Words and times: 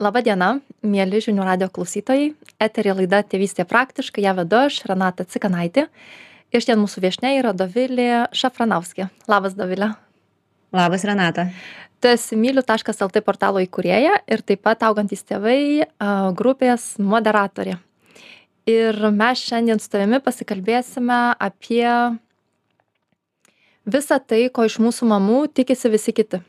Labą 0.00 0.22
dieną, 0.24 0.46
mėly 0.80 1.18
žinių 1.20 1.44
radio 1.44 1.66
klausytojai. 1.68 2.30
Eterė 2.64 2.94
laida 3.02 3.18
Tėvystė 3.20 3.66
praktiškai, 3.68 4.22
ją 4.24 4.32
vedu 4.38 4.56
aš, 4.62 4.78
Renata 4.88 5.26
Cikanaitė. 5.28 5.82
Ir 6.56 6.62
šiandien 6.64 6.80
mūsų 6.80 7.02
viešne 7.04 7.34
yra 7.36 7.50
Dovilė 7.52 8.06
Šafranauskė. 8.32 9.10
Labas, 9.28 9.52
Dovilė. 9.58 9.90
Labas, 10.72 11.04
Renata. 11.04 11.50
Tu 12.00 12.08
esi 12.14 12.38
myliu.lt 12.40 13.20
portalo 13.26 13.60
įkūrėja 13.60 14.22
ir 14.24 14.40
taip 14.40 14.62
pat 14.64 14.86
augantys 14.88 15.20
tėvai 15.28 15.84
grupės 16.38 16.94
moderatorė. 16.96 17.76
Ir 18.72 18.96
mes 19.12 19.42
šiandien 19.50 19.82
su 19.84 19.92
tavimi 19.92 20.22
pasikalbėsime 20.24 21.20
apie 21.36 21.84
visą 23.84 24.16
tai, 24.16 24.46
ko 24.48 24.64
iš 24.64 24.78
mūsų 24.80 25.10
mamų 25.12 25.42
tikisi 25.60 25.92
visi 25.92 26.16
kiti 26.16 26.40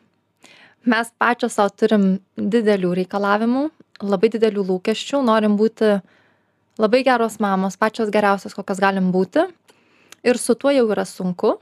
mes 0.86 1.11
pačios 1.21 1.57
sau 1.57 1.70
turim 1.70 2.16
didelių 2.38 2.95
reikalavimų 3.02 3.68
labai 4.02 4.31
didelių 4.34 4.66
lūkesčių 4.70 5.21
norim 5.25 5.57
būti 5.59 5.99
labai 6.81 7.04
geros 7.05 7.38
mamos 7.44 7.77
pačios 7.77 8.09
geriausios 8.13 8.55
kokios 8.57 8.81
galim 8.81 9.12
būti. 9.13 9.45
Ir 10.26 10.38
su 10.38 10.55
tuo 10.55 10.73
jau 10.73 10.85
yra 10.94 11.05
sunku. 11.05 11.55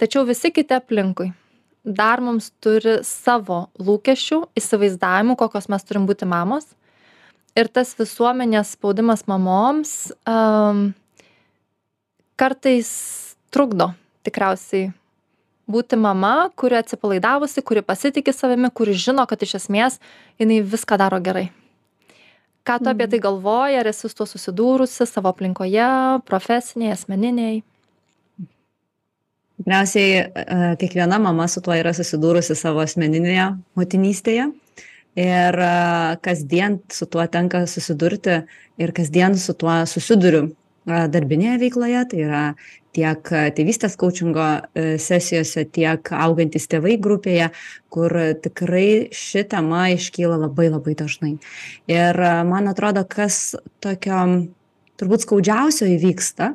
Tačiau 0.00 0.24
visi 0.28 0.50
kiti 0.52 0.76
aplinkui 0.76 1.32
dar 1.86 2.20
mums 2.20 2.50
turi 2.60 2.98
savo 3.06 3.68
lūkesčių 3.78 4.40
įsivaizdavimų 4.58 5.36
kokios 5.38 5.68
mes 5.70 5.86
turim 5.86 6.08
būti 6.08 6.26
mamos. 6.26 6.66
Ir 7.56 7.70
tas 7.72 7.94
visuomenės 7.96 8.74
spaudimas 8.74 9.22
mamoms 9.30 10.10
um, 10.28 10.90
kartais 12.36 12.90
trukdo 13.54 13.92
tikriausiai 14.26 14.90
būti 15.70 15.98
mama 15.98 16.48
kuri 16.56 16.78
atsipalaidavusi 16.80 17.62
kuri 17.62 17.82
pasitiki 17.82 18.32
savimi 18.32 18.70
kuri 18.70 18.94
žino 18.94 19.26
kad 19.26 19.42
iš 19.42 19.56
esmės 19.60 20.00
jinai 20.40 20.60
viską 20.62 20.98
daro 20.98 21.20
gerai. 21.20 21.48
Ką 22.66 22.80
tu 22.82 22.90
apie 22.90 23.06
tai 23.06 23.22
galvoji 23.22 23.78
ar 23.78 23.86
esi 23.86 24.08
su 24.08 24.16
tuo 24.18 24.26
susidūrusi 24.26 25.06
savo 25.06 25.30
aplinkoje 25.30 25.88
profesinėj 26.26 26.94
asmeninėj 26.96 27.62
Tikriausiai 29.56 30.10
e, 30.20 30.26
kiekviena 30.76 31.16
mama 31.18 31.46
su 31.48 31.62
tuo 31.64 31.74
yra 31.74 31.94
susidūrusi 31.96 32.54
savo 32.58 32.82
asmeninėje 32.84 33.46
motinystėje. 33.78 34.50
Ir 35.16 35.58
e, 35.64 35.70
kasdien 36.22 36.76
su 36.92 37.08
tuo 37.08 37.24
tenka 37.32 37.62
susidurti 37.70 38.42
ir 38.76 38.92
kasdien 38.92 39.38
su 39.40 39.56
tuo 39.56 39.78
susiduriu 39.88 40.50
darbinėje 40.86 41.60
veikloje, 41.64 42.02
tai 42.10 42.24
yra 42.24 42.42
tiek 42.96 43.30
tėvystės 43.56 43.96
coachingo 44.00 44.46
e, 44.56 44.96
sesijose, 45.02 45.66
tiek 45.68 46.12
augantis 46.16 46.68
tėvai 46.72 46.96
grupėje, 47.02 47.50
kur 47.92 48.14
tikrai 48.44 49.08
ši 49.12 49.44
tema 49.52 49.88
iškyla 49.92 50.38
labai 50.46 50.70
labai 50.70 50.96
dažnai. 50.98 51.34
Ir 51.92 52.22
man 52.48 52.72
atrodo, 52.72 53.04
kas 53.08 53.56
tokio 53.84 54.22
turbūt 54.96 55.26
skaudžiausio 55.26 55.88
įvyksta, 55.92 56.54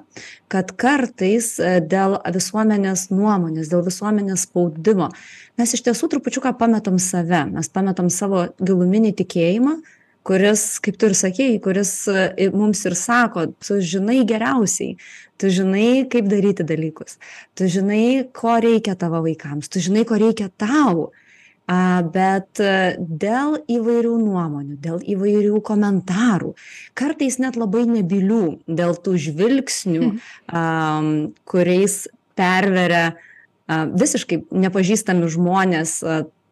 kad 0.52 0.74
kartais 0.80 1.54
e, 1.62 1.78
dėl 1.86 2.18
visuomenės 2.34 3.10
nuomonės, 3.14 3.70
dėl 3.72 3.86
visuomenės 3.86 4.48
spaudimo 4.48 5.12
mes 5.60 5.76
iš 5.76 5.84
tiesų 5.86 6.10
trupučiuką 6.16 6.56
pametam 6.58 6.98
save, 7.02 7.46
mes 7.52 7.70
pametam 7.74 8.10
savo 8.14 8.48
giluminį 8.62 9.14
tikėjimą, 9.22 9.78
kuris 10.28 10.80
kaip 10.84 10.98
tu 11.00 11.10
ir 11.10 11.16
sakei 11.18 11.58
kuris 11.64 11.94
e, 12.12 12.50
mums 12.54 12.84
ir 12.86 12.96
sako 12.98 13.48
tu 13.60 13.80
žinai 13.82 14.22
geriausiai. 14.28 14.98
Tu 15.42 15.50
žinai 15.50 16.06
kaip 16.12 16.30
daryti 16.30 16.66
dalykus. 16.68 17.18
Tu 17.58 17.66
žinai 17.66 18.30
ko 18.34 18.60
reikia 18.62 18.94
tavo 18.96 19.24
vaikams. 19.26 19.72
Tu 19.72 19.82
žinai 19.82 20.06
ko 20.06 20.20
reikia 20.22 20.52
tau. 20.54 21.10
A 21.72 22.02
bet 22.04 22.60
e, 22.62 22.98
dėl 23.00 23.62
įvairių 23.70 24.14
nuomonių 24.20 24.78
dėl 24.82 25.02
įvairių 25.16 25.62
komentarų 25.66 26.54
kartais 26.98 27.38
net 27.40 27.58
labai 27.58 27.86
nebylių 27.90 28.44
dėl 28.68 28.98
tų 29.00 29.16
žvilgsnių 29.26 30.10
a 30.52 30.64
kuriais 31.48 32.04
perveria 32.36 33.14
visiškai 33.72 34.42
nepažįstami 34.52 35.30
žmonės 35.32 36.02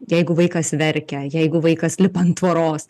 jeigu 0.09 0.35
vaikas 0.37 0.73
verkia 0.79 1.23
jeigu 1.29 1.61
vaikas 1.63 1.99
lipa 2.01 2.23
ant 2.23 2.37
tvoros. 2.39 2.87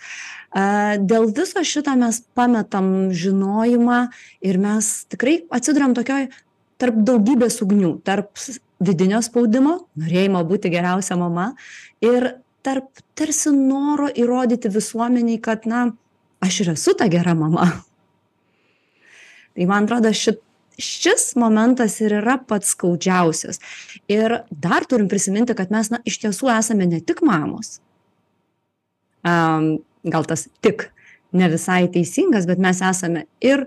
Dėl 1.10 1.30
viso 1.36 1.64
šito 1.64 1.94
mes 2.00 2.22
pametam 2.38 3.12
žinojimą 3.14 4.00
ir 4.42 4.60
mes 4.62 4.92
tikrai 5.12 5.40
atsiduriam 5.54 5.94
tokioj 5.98 6.30
tarp 6.80 7.00
daugybės 7.06 7.60
ugnių 7.66 7.98
tarp 8.08 8.32
vidinio 8.80 9.20
spaudimo 9.22 9.76
norėjimo 10.00 10.44
būti 10.48 10.72
geriausia 10.72 11.20
mama 11.20 11.52
ir 12.02 12.32
tarp 12.66 13.04
tarsi 13.20 13.52
noro 13.56 14.08
įrodyti 14.10 14.72
visuomenei 14.72 15.40
kad 15.44 15.68
na 15.70 15.90
aš 16.44 16.64
ir 16.64 16.74
esu 16.76 16.96
ta 16.96 17.08
gera 17.12 17.36
mama. 17.36 17.68
Tai 19.56 19.66
man 19.68 19.88
atrodo 19.88 20.12
šit 20.16 20.40
šis 20.84 21.34
momentas 21.40 22.00
ir 22.04 22.16
yra 22.22 22.38
pats 22.48 22.74
skaudžiausias. 22.76 23.62
Ir 24.12 24.42
dar 24.50 24.88
turim 24.90 25.10
prisiminti 25.12 25.56
kad 25.58 25.72
mes 25.74 25.92
na 25.94 26.02
iš 26.08 26.20
tiesų 26.24 26.52
esame 26.56 26.88
ne 26.90 27.02
tik 27.04 27.22
mamos. 27.26 27.78
Am 29.28 29.78
gal 30.04 30.26
tas 30.26 30.48
tik 30.64 30.90
ne 31.36 31.50
visai 31.52 31.88
teisingas 31.92 32.48
bet 32.50 32.62
mes 32.62 32.82
esame 32.82 33.26
ir 33.44 33.66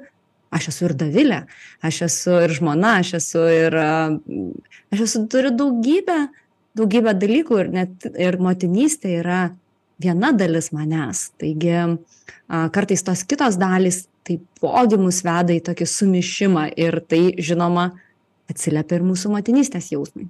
aš 0.53 0.69
esu 0.73 0.89
ir 0.89 0.95
dovilė 0.99 1.41
aš 1.85 2.03
esu 2.09 2.39
ir 2.45 2.55
žmona 2.57 2.97
aš 3.01 3.15
esu 3.21 3.45
ir 3.53 3.77
aš 3.77 5.05
esu 5.07 5.27
turiu 5.33 5.53
daugybę 5.57 6.19
daugybę 6.79 7.15
dalykų 7.21 7.61
ir 7.63 7.71
net 7.77 8.09
ir 8.13 8.39
motinystė 8.41 9.19
yra 9.21 9.43
viena 10.03 10.33
dalis 10.37 10.71
manęs. 10.75 11.31
Taigi 11.41 11.99
kartais 12.75 13.05
tos 13.07 13.25
kitos 13.29 13.59
dalys 13.61 14.05
taipogi 14.27 14.99
mus 15.01 15.23
veda 15.27 15.55
į 15.55 15.63
tokį 15.67 15.89
sumišimą 15.89 16.69
ir 16.79 17.01
tai 17.09 17.25
žinoma 17.39 17.91
atsiliepia 18.51 18.99
ir 18.99 19.07
mūsų 19.07 19.33
motinystės 19.33 19.91
jausmui. 19.95 20.29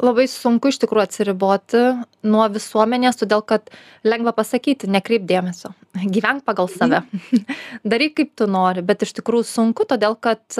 Labai 0.00 0.24
sunku 0.30 0.70
iš 0.72 0.78
tikrųjų 0.80 1.04
atsiriboti 1.04 1.80
nuo 2.24 2.44
visuomenės 2.52 3.18
todėl 3.20 3.42
kad 3.44 3.68
lengva 4.08 4.32
pasakyti 4.32 4.88
nekreipk 4.88 5.26
dėmesio. 5.28 5.74
Gyvenk 5.92 6.46
pagal 6.48 6.70
save. 6.72 7.02
Daryk 7.92 8.16
kaip 8.16 8.32
tu 8.40 8.48
nori 8.48 8.84
bet 8.88 9.04
iš 9.04 9.12
tikrųjų 9.20 9.44
sunku 9.50 9.84
todėl 9.88 10.16
kad 10.16 10.56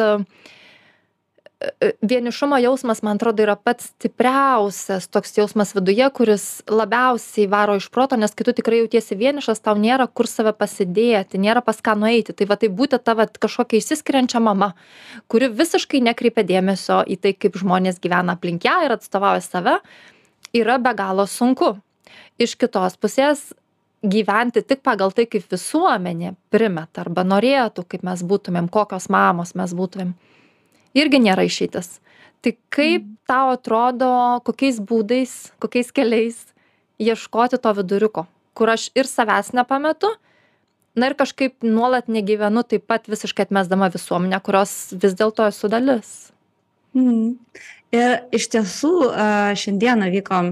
vienišumo 2.03 2.59
jausmas 2.59 3.03
man 3.03 3.17
atrodo 3.17 3.43
yra 3.45 3.55
pats 3.57 3.91
stipriausias 3.93 5.09
toks 5.13 5.37
jausmas 5.39 5.75
viduje 5.75 6.09
kuris 6.15 6.45
labiausiai 6.71 7.47
varo 7.51 7.77
iš 7.77 7.89
proto 7.93 8.17
nes 8.17 8.35
kai 8.35 8.47
tu 8.49 8.55
tikrai 8.57 8.83
jautiesi 8.83 9.19
vienišas 9.19 9.63
tau 9.65 9.77
nėra 9.79 10.07
kur 10.09 10.29
save 10.31 10.55
pasidėti 10.59 11.41
nėra 11.43 11.63
pas 11.65 11.81
ką 11.83 11.97
nueiti. 11.99 12.33
Tai 12.33 12.49
va 12.51 12.59
taip 12.61 12.75
būti 12.79 12.99
ta 12.99 13.15
vat 13.19 13.39
kažkokia 13.39 13.83
išsiskiriančia 13.83 14.41
mama 14.41 14.73
kuri 15.29 15.51
visiškai 15.53 16.03
nekreipia 16.09 16.47
dėmesio 16.49 17.03
į 17.07 17.19
tai 17.23 17.35
kaip 17.39 17.59
žmonės 17.61 18.01
gyvena 18.03 18.37
aplink 18.39 18.67
ją 18.69 18.79
ir 18.87 18.97
atstovauja 18.97 19.45
save 19.45 19.79
yra 20.53 20.79
be 20.79 20.95
galo 20.95 21.27
sunku. 21.27 21.77
Iš 22.39 22.57
kitos 22.61 22.97
pusės 23.01 23.53
gyventi 24.03 24.63
tik 24.67 24.83
pagal 24.83 25.13
tai 25.15 25.29
kaip 25.31 25.47
visuomenė 25.53 26.35
primeta 26.51 27.05
arba 27.05 27.23
norėtų 27.27 27.87
kaip 27.89 28.03
mes 28.07 28.25
būtumėm 28.27 28.69
kokios 28.73 29.09
mamos 29.13 29.55
mes 29.59 29.75
būtumėm 29.79 30.15
irgi 30.97 31.21
nėra 31.23 31.47
išeitis. 31.49 31.99
Tai 32.43 32.55
kaip 32.75 33.05
mm. 33.05 33.17
tau 33.31 33.53
atrodo, 33.55 34.11
kokiais 34.47 34.81
būdais, 34.83 35.53
kokiais 35.63 35.93
keliais 35.95 36.41
ieškoti 37.03 37.61
to 37.63 37.73
viduriuko, 37.79 38.27
kur 38.59 38.73
aš 38.73 38.89
ir 38.99 39.09
savęs 39.09 39.53
nepametu, 39.57 40.11
na 40.99 41.09
ir 41.09 41.17
kažkaip 41.19 41.63
nuolat 41.65 42.11
negyvenu 42.13 42.65
taip 42.69 42.85
pat 42.91 43.07
visiškai 43.11 43.47
atmesdama 43.47 43.89
visuomenę, 43.95 44.43
kurios 44.45 44.93
vis 44.93 45.15
dėlto 45.19 45.47
esu 45.49 45.71
dalis. 45.73 46.11
Mm. 46.99 47.39
Ir 47.93 48.19
iš 48.33 48.49
tiesų 48.53 48.93
šiandieną 49.59 50.11
vyko 50.13 50.43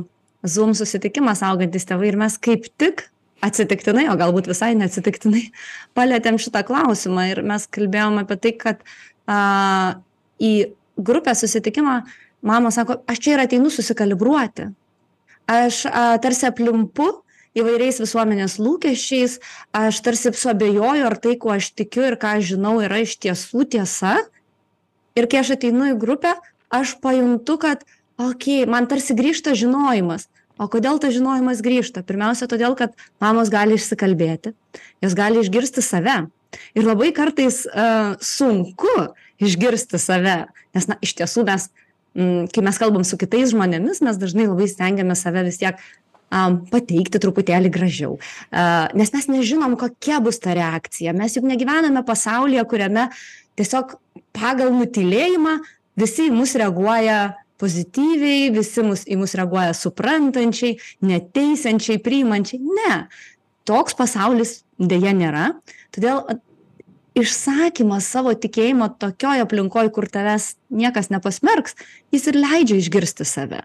Zoom 0.47 0.73
susitikimas 0.77 1.43
augantis 1.45 1.87
tėvai 1.89 2.11
ir 2.13 2.19
mes 2.21 2.37
kaip 2.41 2.69
tik 2.81 3.09
atsitiktinai, 3.45 4.07
o 4.13 4.17
galbūt 4.21 4.49
visai 4.51 4.75
neatsitiktinai, 4.77 5.47
palėtėm 5.97 6.39
šitą 6.41 6.63
klausimą 6.69 7.31
ir 7.31 7.43
mes 7.45 7.65
kalbėjom 7.73 8.21
apie 8.23 8.37
tai, 8.45 8.53
kad 8.61 8.83
a, 9.25 9.39
į 10.41 10.53
grupės 11.01 11.45
susitikimą 11.45 12.01
mamos 12.43 12.77
sako 12.77 13.01
aš 13.09 13.21
čia 13.21 13.35
ir 13.35 13.45
ateinu 13.45 13.71
susikalibruoti. 13.73 14.71
Aš 15.51 15.85
a, 15.87 16.17
tarsi 16.23 16.47
aplimpu 16.49 17.09
įvairiais 17.59 17.99
visuomenės 18.03 18.59
lūkesčiais 18.63 19.39
aš 19.75 20.03
tarsi 20.07 20.33
suabejoju 20.37 21.07
ar 21.09 21.17
tai 21.19 21.37
kuo 21.41 21.55
aš 21.57 21.73
tikiu 21.75 22.07
ir 22.07 22.19
ką 22.21 22.37
aš 22.39 22.53
žinau 22.55 22.77
yra 22.85 23.03
iš 23.03 23.17
tiesų 23.23 23.67
tiesa. 23.75 24.19
Ir 25.19 25.27
kai 25.27 25.43
aš 25.43 25.57
ateinu 25.57 25.91
į 25.91 25.99
grupę 26.01 26.37
aš 26.71 26.95
pajuntu 27.03 27.59
kad 27.61 27.83
okei 28.21 28.67
man 28.71 28.87
tarsi 28.91 29.17
grįžta 29.19 29.57
žinojimas. 29.59 30.29
O 30.61 30.69
kodėl 30.69 31.01
tas 31.01 31.15
žinojimas 31.17 31.63
grįžta? 31.65 32.05
Pirmiausia 32.05 32.47
todėl 32.47 32.77
kad 32.77 32.93
mamos 33.23 33.49
gali 33.51 33.79
išsikalbėti. 33.81 34.53
Jos 35.01 35.17
gali 35.17 35.41
išgirsti 35.41 35.83
save. 35.83 36.27
Ir 36.77 36.85
labai 36.85 37.11
kartais 37.17 37.65
a, 37.67 38.15
sunku 38.21 39.11
išgirsti 39.43 40.01
save 40.01 40.43
nes 40.77 40.91
na 40.91 40.99
iš 41.05 41.17
tiesų 41.19 41.47
mes 41.49 41.71
mm, 42.15 42.51
kai 42.55 42.65
mes 42.67 42.79
kalbam 42.81 43.07
su 43.07 43.19
kitais 43.21 43.53
žmonėmis 43.55 44.03
mes 44.07 44.21
dažnai 44.21 44.49
labai 44.51 44.69
stengiamės 44.71 45.25
save 45.27 45.45
vis 45.49 45.61
tiek 45.63 45.81
um, 46.31 46.61
pateikti 46.71 47.21
truputėlį 47.23 47.73
gražiau. 47.75 48.17
Uh, 48.51 48.87
nes 48.99 49.13
mes 49.15 49.29
nežinom, 49.31 49.77
kokia 49.81 50.21
bus 50.25 50.41
ta 50.43 50.55
reakcija. 50.57 51.15
Mes 51.17 51.37
juk 51.37 51.47
negyvename 51.49 52.03
pasaulyje, 52.07 52.65
kuriame 52.71 53.09
tiesiog 53.59 53.97
pagal 54.37 54.73
nutilėjimą 54.77 55.59
visi 56.01 56.29
į 56.31 56.35
mus 56.35 56.55
reaguoja 56.59 57.21
pozityviai, 57.61 58.49
visi 58.55 58.85
mus, 58.87 59.05
į 59.05 59.19
mus 59.21 59.35
reaguoja 59.37 59.75
suprantančiai, 59.77 60.79
neteisiančiai, 61.05 62.01
priimančiai. 62.01 62.63
Ne, 62.79 62.95
toks 63.69 63.99
pasaulis 63.99 64.61
dėja 64.81 65.13
nėra. 65.17 65.51
Todėl 65.93 66.23
išsakymas 67.19 68.07
savo 68.07 68.33
tikėjimo 68.39 68.91
tokioj 69.01 69.45
aplinkoj, 69.45 69.91
kur 69.95 70.09
tavęs 70.11 70.55
niekas 70.71 71.11
nepasmerks, 71.11 71.77
jis 72.15 72.29
ir 72.31 72.39
leidžia 72.39 72.81
išgirsti 72.81 73.27
save. 73.27 73.65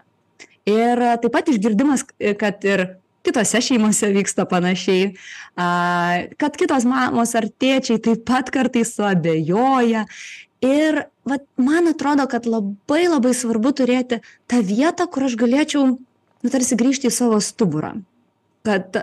Ir 0.66 1.02
taip 1.22 1.30
pat 1.34 1.50
išgirdimas, 1.52 2.02
kad 2.40 2.64
ir 2.66 2.88
kitose 3.26 3.60
šeimose 3.62 4.10
vyksta 4.14 4.46
panašiai, 4.50 5.12
kad 6.38 6.58
kitos 6.58 6.86
mamos 6.88 7.34
ar 7.38 7.46
tėčiai 7.50 8.02
taip 8.02 8.26
pat 8.28 8.50
kartais 8.54 8.94
suabejoja. 8.96 10.06
Ir 10.64 11.02
vat, 11.28 11.44
man 11.60 11.90
atrodo, 11.90 12.24
kad 12.30 12.46
labai 12.48 13.04
labai 13.10 13.34
svarbu 13.36 13.74
turėti 13.76 14.22
tą 14.50 14.62
vietą, 14.64 15.06
kur 15.10 15.26
aš 15.28 15.36
galėčiau, 15.38 15.90
nu, 15.98 16.50
tarsi 16.50 16.78
grįžti 16.80 17.10
į 17.10 17.14
savo 17.14 17.42
stuburą. 17.44 17.92
Kad 18.66 18.96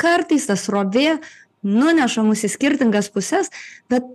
kartais 0.00 0.48
tas 0.50 0.66
rovė 0.72 1.20
nuneša 1.66 2.24
mus 2.26 2.44
į 2.46 2.52
skirtingas 2.52 3.10
puses, 3.12 3.50
bet 3.90 4.06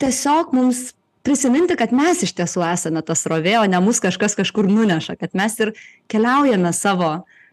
tiesiog 0.00 0.54
mums 0.56 0.90
prisiminti, 1.26 1.76
kad 1.76 1.92
mes 1.92 2.22
iš 2.24 2.32
tiesų 2.38 2.62
esame 2.70 3.02
tas 3.06 3.26
rovė, 3.28 3.58
o 3.60 3.66
ne 3.68 3.80
mus 3.84 4.00
kažkas 4.02 4.36
kažkur 4.38 4.68
nuneša, 4.70 5.18
kad 5.20 5.34
mes 5.36 5.58
ir 5.60 5.74
keliaujame 6.10 6.72
savo, 6.76 7.10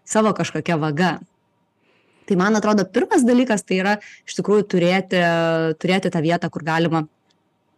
savo 0.07 0.31
kažkokią 0.38 0.77
vagą. 0.81 1.18
Tai 2.27 2.36
man 2.39 2.59
atrodo, 2.59 2.83
pirmas 2.92 3.24
dalykas 3.27 3.63
tai 3.63 3.81
yra 3.81 3.98
iš 4.27 4.38
tikrųjų 4.39 4.68
turėti, 4.74 5.19
turėti 5.80 6.12
tą 6.12 6.21
vietą, 6.24 6.51
kur 6.51 6.63
galima, 6.68 7.06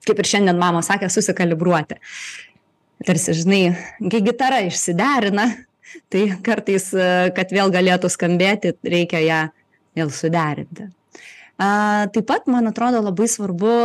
kaip 0.05 0.21
ir 0.21 0.29
šiandien 0.29 0.57
mama 0.57 0.81
sakė, 0.85 1.09
susikalibruoti. 1.13 1.99
Tarsi, 3.05 3.33
žinai, 3.37 3.61
kai 4.11 4.21
gitara 4.25 4.63
išsiderina, 4.65 5.47
tai 6.11 6.25
kartais, 6.45 6.89
kad 7.37 7.53
vėl 7.55 7.73
galėtų 7.73 8.09
skambėti, 8.11 8.75
reikia 8.83 9.21
ją 9.23 9.41
vėl 9.97 10.13
suderinti 10.13 10.89
a 11.59 12.07
taip 12.13 12.27
pat 12.29 12.47
man 12.47 12.71
atrodo 12.71 13.03
labai 13.03 13.27
svarbu 13.27 13.75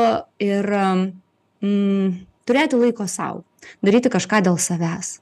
ir 0.42 0.70
mm, 0.70 2.08
turėti 2.46 2.80
laiko 2.80 3.08
sau 3.10 3.42
daryti 3.82 4.12
kažką 4.12 4.42
dėl 4.46 4.58
savęs. 4.60 5.18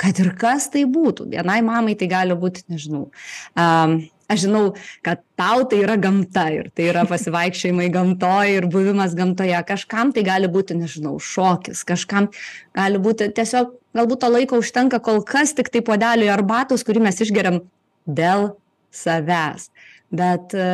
Kad 0.00 0.16
ir 0.22 0.32
kas 0.40 0.70
tai 0.72 0.86
būtų 0.88 1.28
vienai 1.30 1.60
mamai 1.62 1.94
tai 1.98 2.08
gali 2.10 2.34
būti 2.34 2.64
nežinau 2.72 3.10
a 3.54 3.86
aš 4.30 4.46
žinau 4.46 4.62
kad 5.04 5.20
tau 5.38 5.64
tai 5.68 5.82
yra 5.82 5.96
gamta 6.00 6.46
ir 6.54 6.70
tai 6.74 6.88
yra 6.92 7.02
pasivaikščiojimai 7.10 7.90
gamtoj 7.92 8.54
ir 8.54 8.68
buvimas 8.70 9.16
gamtoje 9.18 9.58
kažkam 9.68 10.14
tai 10.14 10.24
gali 10.26 10.50
būti 10.50 10.78
nežinau 10.78 11.18
šokis 11.18 11.82
kažkam 11.88 12.30
gali 12.76 13.02
būti 13.02 13.30
tiesiog 13.36 13.74
galbūt 13.98 14.22
to 14.22 14.30
laiko 14.30 14.60
užtenka 14.62 15.02
kol 15.02 15.22
kas 15.26 15.54
tiktai 15.58 15.82
puodeliui 15.86 16.30
arbatos 16.32 16.86
kurį 16.86 17.04
mes 17.08 17.20
išgeriam 17.26 17.60
dėl 18.06 18.52
savęs 18.94 19.68
bet 20.10 20.54
e, 20.54 20.66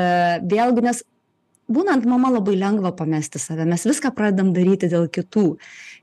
vėlgi 0.48 0.84
nes 0.84 1.02
būnant 1.72 2.06
mama 2.08 2.30
labai 2.30 2.56
lengva 2.58 2.92
pamesti 2.96 3.40
save 3.42 3.66
mes 3.68 3.84
viską 3.86 4.12
pradedam 4.16 4.52
daryti 4.56 4.90
dėl 4.90 5.08
kitų. 5.12 5.46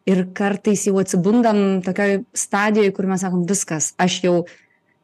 Ir 0.09 0.25
kartais 0.35 0.83
jau 0.89 0.97
atsibundam 1.00 1.80
tokioj 1.85 2.24
stadijoj 2.35 2.91
kur 2.95 3.07
mes 3.07 3.24
sakom 3.24 3.45
viskas 3.47 3.94
aš 4.01 4.19
jau 4.25 4.35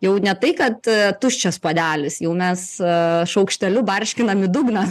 jau 0.04 0.16
ne 0.24 0.34
tai 0.42 0.54
kad 0.58 0.90
e, 0.92 1.14
tuščias 1.22 1.60
puodelis 1.64 2.20
jau 2.24 2.34
mes 2.38 2.66
e, 2.80 2.98
šaukšteliu 3.32 3.86
barškinam 3.88 4.46
į 4.48 4.52
dugną. 4.54 4.86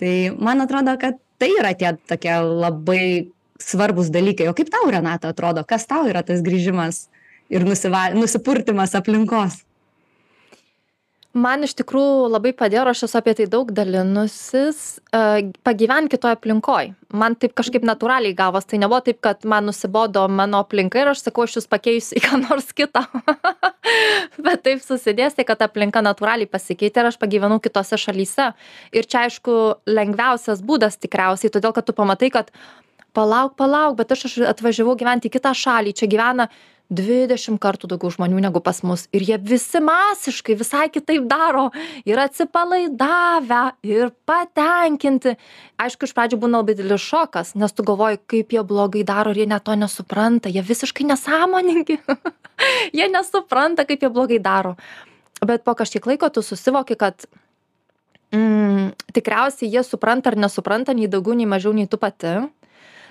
Tai 0.00 0.14
man 0.40 0.64
atrodo 0.64 0.96
kad 1.00 1.18
tai 1.40 1.50
yra 1.58 1.74
tie 1.76 1.92
tokie 2.08 2.32
labai 2.40 3.04
svarbūs 3.60 4.08
dalykai. 4.12 4.48
O 4.48 4.56
kaip 4.56 4.70
tau 4.72 4.88
renata 4.88 5.34
atrodo 5.34 5.64
kas 5.68 5.84
tau 5.90 6.06
yra 6.08 6.22
tas 6.26 6.40
grįžimas 6.44 7.08
ir 7.50 7.66
nusiva 7.66 8.08
nusipurtymas 8.14 8.94
aplinkos 8.96 9.60
man 11.36 11.62
iš 11.64 11.76
tikrųjų 11.78 12.30
labai 12.30 12.50
padėjo 12.56 12.82
ir 12.82 12.90
aš 12.90 13.04
esu 13.06 13.18
apie 13.20 13.34
tai 13.38 13.46
daug 13.50 13.70
dalinusis 13.74 14.80
e, 15.14 15.50
pagyvent 15.66 16.10
kitoj 16.10 16.34
aplinkoj. 16.34 16.90
Man 17.14 17.36
taip 17.38 17.54
kažkaip 17.58 17.84
natūraliai 17.86 18.34
gavos. 18.36 18.66
Tai 18.70 18.80
nebuvo 18.82 19.00
taip 19.06 19.20
kad 19.22 19.46
man 19.48 19.68
nusibodo 19.70 20.26
mano 20.30 20.62
aplinka 20.64 21.00
ir 21.00 21.12
aš 21.12 21.24
sakau 21.26 21.46
aš 21.46 21.60
jus 21.60 21.70
pakeisiu 21.70 22.18
į 22.18 22.24
ką 22.26 22.40
nors 22.42 22.72
kitą. 22.74 23.04
Bet 24.46 24.64
taip 24.66 24.82
susidėstė 24.84 25.46
kad 25.46 25.62
aplinka 25.66 26.02
natūraliai 26.02 26.50
pasikeitė 26.50 27.04
ir 27.04 27.10
aš 27.12 27.20
pagyvenau 27.22 27.60
kitose 27.62 27.98
šalyse. 28.00 28.50
Ir 28.90 29.06
čia 29.06 29.26
aišku 29.28 29.56
lengviausias 29.90 30.64
būdas 30.66 30.98
tikriausiai 30.98 31.54
todėl 31.54 31.76
kad 31.76 31.86
tu 31.86 31.94
pamatai 31.96 32.34
kad 32.34 32.50
palauk 33.14 33.56
palauk 33.58 33.96
bet 33.98 34.12
aš 34.14 34.38
atvažiavau 34.50 34.94
gyvent 34.98 35.26
į 35.26 35.32
kitą 35.34 35.54
šalį 35.56 35.94
čia 35.98 36.10
gyvena 36.10 36.46
dvidešim 36.90 37.56
kartų 37.62 37.88
daugiau 37.92 38.10
žmonių 38.12 38.42
negu 38.42 38.60
pas 38.64 38.82
mus 38.86 39.06
ir 39.14 39.22
jie 39.28 39.38
visi 39.38 39.80
masiškai 39.84 40.56
visai 40.58 40.88
kitaip 40.92 41.28
daro 41.30 41.68
ir 42.04 42.18
atsipalaidavę 42.18 43.62
ir 43.86 44.10
patenkinti. 44.26 45.36
Aišku 45.80 46.08
iš 46.08 46.14
pradžių 46.16 46.40
būna 46.42 46.60
labai 46.60 46.76
didelis 46.78 47.06
šokas 47.06 47.54
nes 47.54 47.72
tu 47.72 47.86
galvoji 47.86 48.20
kaip 48.34 48.56
jie 48.56 48.64
blogai 48.66 49.04
daro 49.06 49.30
ir 49.30 49.44
jie 49.44 49.48
net 49.50 49.64
to 49.64 49.78
nesupranta 49.78 50.50
jie 50.50 50.64
visiškai 50.66 51.06
nesąmoningi. 51.12 52.00
Jie 52.92 53.06
nesupranta 53.08 53.86
kaip 53.88 54.02
jie 54.04 54.10
blogai 54.12 54.36
daro. 54.36 54.74
Bet 55.40 55.62
po 55.64 55.72
kažkiek 55.72 56.04
laiko 56.04 56.28
tu 56.28 56.42
susivoki 56.44 56.92
kad 57.00 57.24
mm, 58.36 58.90
tikriausiai 59.16 59.70
jie 59.72 59.84
supranta 59.86 60.28
ar 60.28 60.36
nesupranta 60.36 60.92
nei 60.92 61.08
daugiau 61.08 61.38
nei 61.38 61.48
mažiau 61.48 61.72
nei 61.72 61.88
tu 61.88 61.96
pati 61.96 62.34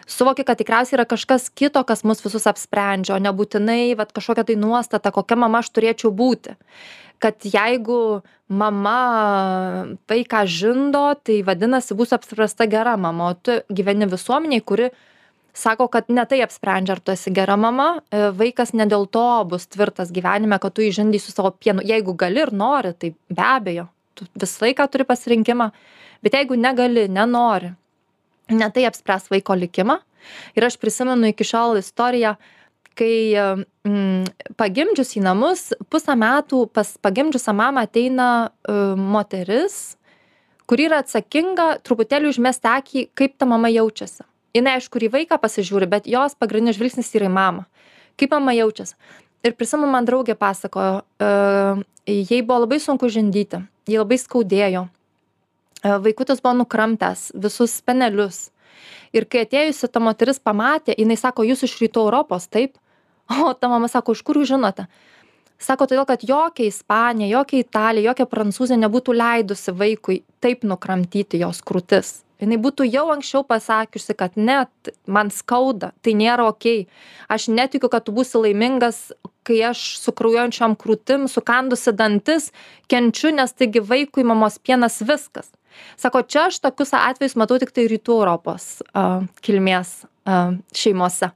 suvoki 0.10 0.44
kad 0.44 0.58
tikriausiai 0.58 0.98
yra 0.98 1.06
kažkas 1.10 1.50
kito 1.54 1.84
kas 1.88 2.04
mus 2.04 2.24
visus 2.26 2.48
apsprendžia 2.50 3.16
o 3.16 3.22
nebūtinai 3.22 3.96
vat 4.00 4.14
kažkokia 4.16 4.48
tai 4.48 4.58
nuostata 4.60 5.12
kokia 5.14 5.38
mama 5.38 5.62
aš 5.64 5.72
turėčiau 5.76 6.12
būti. 6.16 6.56
Kad 7.20 7.44
jeigu 7.44 8.22
mama 8.48 8.96
vaiką 10.10 10.46
žindo 10.50 11.04
tai 11.24 11.42
vadinasi 11.46 11.98
būsiu 11.98 12.18
apspręsta 12.18 12.68
gera 12.72 12.96
mama 12.98 13.34
o 13.34 13.38
tu 13.38 13.60
gyveni 13.70 14.08
visuomenėj 14.10 14.64
kuri 14.66 14.90
sako 15.54 15.90
kad 15.92 16.10
ne 16.10 16.26
tai 16.26 16.42
apsprendžia 16.46 16.96
ar 16.96 17.04
tu 17.04 17.12
esi 17.12 17.34
gera 17.36 17.58
mama 17.60 17.90
e, 18.00 18.30
vaikas 18.40 18.74
ne 18.74 18.88
dėl 18.90 19.06
to 19.12 19.28
bus 19.52 19.68
tvirtas 19.68 20.14
gyvenime 20.16 20.60
kad 20.62 20.74
tu 20.74 20.86
jį 20.86 20.96
žindei 21.02 21.22
su 21.22 21.36
savo 21.36 21.52
pienu. 21.52 21.84
Jeigu 21.86 22.16
gali 22.18 22.42
ir 22.46 22.54
nori 22.54 22.96
tai 22.98 23.14
be 23.30 23.46
abejo 23.46 23.90
tu 24.16 24.26
visą 24.34 24.66
laiką 24.66 24.88
turi 24.90 25.06
pasirinkimą 25.12 25.70
bet 26.24 26.40
jeigu 26.40 26.58
negali 26.58 27.08
nenori 27.12 27.76
ne 28.50 28.70
tai 28.74 28.86
apspręs 28.90 29.30
vaiko 29.32 29.56
likimą. 29.58 30.00
Ir 30.58 30.66
aš 30.68 30.78
prisimenu 30.82 31.30
iki 31.32 31.46
šiol 31.48 31.80
istoriją, 31.80 32.36
kai 33.00 33.14
mm, 33.88 34.26
pagimdžius 34.60 35.16
į 35.20 35.24
namus, 35.24 35.70
pusę 35.92 36.16
metų 36.20 36.66
pas 36.76 36.92
pagimdžiusią 37.02 37.56
mamą 37.56 37.86
ateina 37.88 38.30
uh, 38.50 38.98
moteris, 39.00 39.96
kuri 40.70 40.90
yra 40.90 41.00
atsakinga 41.04 41.80
truputėlį 41.86 42.30
užmesti 42.34 42.70
akį, 42.70 43.06
kaip 43.18 43.38
ta 43.40 43.48
mama 43.50 43.72
jaučiasi. 43.72 44.26
Jis 44.54 44.66
aišku, 44.66 45.00
į 45.06 45.12
vaiką 45.14 45.38
pasižiūri, 45.40 45.88
bet 45.90 46.08
jos 46.10 46.36
pagrindinis 46.38 46.78
žvilgsnis 46.78 47.12
yra 47.16 47.30
į 47.30 47.34
mamą. 47.34 47.66
Kaip 48.20 48.34
mama 48.34 48.56
jaučiasi. 48.58 48.98
Ir 49.46 49.54
prisimenu, 49.56 49.88
man 49.94 50.08
draugė 50.10 50.36
pasakojo, 50.36 51.04
uh, 51.24 51.84
jai 52.10 52.42
buvo 52.44 52.66
labai 52.66 52.82
sunku 52.84 53.08
žindyti, 53.14 53.62
jai 53.88 54.02
labai 54.02 54.18
skaudėjo, 54.20 54.90
vaikutis 55.84 56.42
buvo 56.44 56.54
nukramtęs 56.64 57.32
visus 57.36 57.80
spenelius. 57.80 58.50
Ir 59.16 59.26
kai 59.26 59.46
atėjusi 59.46 59.90
ta 59.90 60.02
moteris 60.04 60.40
pamatė, 60.40 60.94
jinai 60.98 61.18
sako, 61.18 61.46
jūs 61.48 61.64
iš 61.66 61.80
rytų 61.84 62.08
Europos, 62.08 62.48
taip? 62.48 62.78
O 63.46 63.54
ta 63.54 63.70
mama 63.70 63.88
sako, 63.88 64.16
iš 64.18 64.24
kur 64.26 64.40
jūs 64.40 64.52
žinote? 64.52 64.88
Sako, 65.60 65.90
todėl, 65.92 66.06
kad 66.08 66.24
jokia 66.24 66.70
Ispanija, 66.70 67.28
jokia 67.34 67.60
Italija, 67.60 68.12
jokia 68.12 68.26
Prancūzija 68.32 68.80
nebūtų 68.80 69.14
leidusi 69.14 69.74
vaikui 69.76 70.22
taip 70.40 70.64
nukramtyti 70.64 71.42
jos 71.42 71.60
krūtis. 71.68 72.22
Jis 72.40 72.62
būtų 72.64 72.86
jau 72.88 73.10
anksčiau 73.12 73.44
pasakiusi, 73.44 74.16
kad 74.16 74.38
net 74.40 74.94
man 75.04 75.28
skauda, 75.36 75.92
tai 76.00 76.14
nėra 76.16 76.48
ok. 76.54 76.88
Aš 77.28 77.50
netikiu, 77.52 77.92
kad 77.92 78.08
tu 78.08 78.16
būsi 78.16 78.40
laimingas, 78.40 79.10
kai 79.44 79.60
aš 79.74 79.98
su 80.00 80.16
kraujuojančiam 80.16 80.78
krūtim, 80.80 81.28
sukandusi 81.28 81.92
dantis, 81.92 82.54
kenčiu, 82.88 83.34
nes 83.36 83.52
taigi 83.52 83.84
vaikui 83.84 84.24
mamos 84.24 84.56
pienas 84.64 85.02
viskas 85.04 85.52
sako 85.98 86.24
čia 86.24 86.48
aš 86.50 86.60
tokius 86.64 86.94
atvejus 86.98 87.38
matau 87.40 87.60
tiktai 87.62 87.88
rytų 87.92 88.20
europos 88.22 88.80
a, 88.94 89.22
kilmės 89.46 90.04
a, 90.26 90.56
šeimose. 90.76 91.32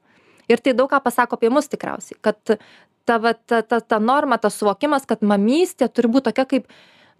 Ir 0.51 0.59
tai 0.63 0.73
daug 0.77 0.91
ką 0.91 0.99
pasako 1.03 1.39
apie 1.39 1.51
mus 1.53 1.69
tikriausiai 1.71 2.19
kad 2.21 2.57
ta 3.05 3.19
va 3.19 3.33
ta 3.33 3.61
ta 3.61 3.79
ta 3.79 3.99
norma 3.99 4.37
tas 4.37 4.57
suvokimas 4.59 5.07
kad 5.07 5.23
mamystė 5.23 5.89
turi 5.91 6.11
būt 6.11 6.29
tokia 6.29 6.45
kaip 6.49 6.67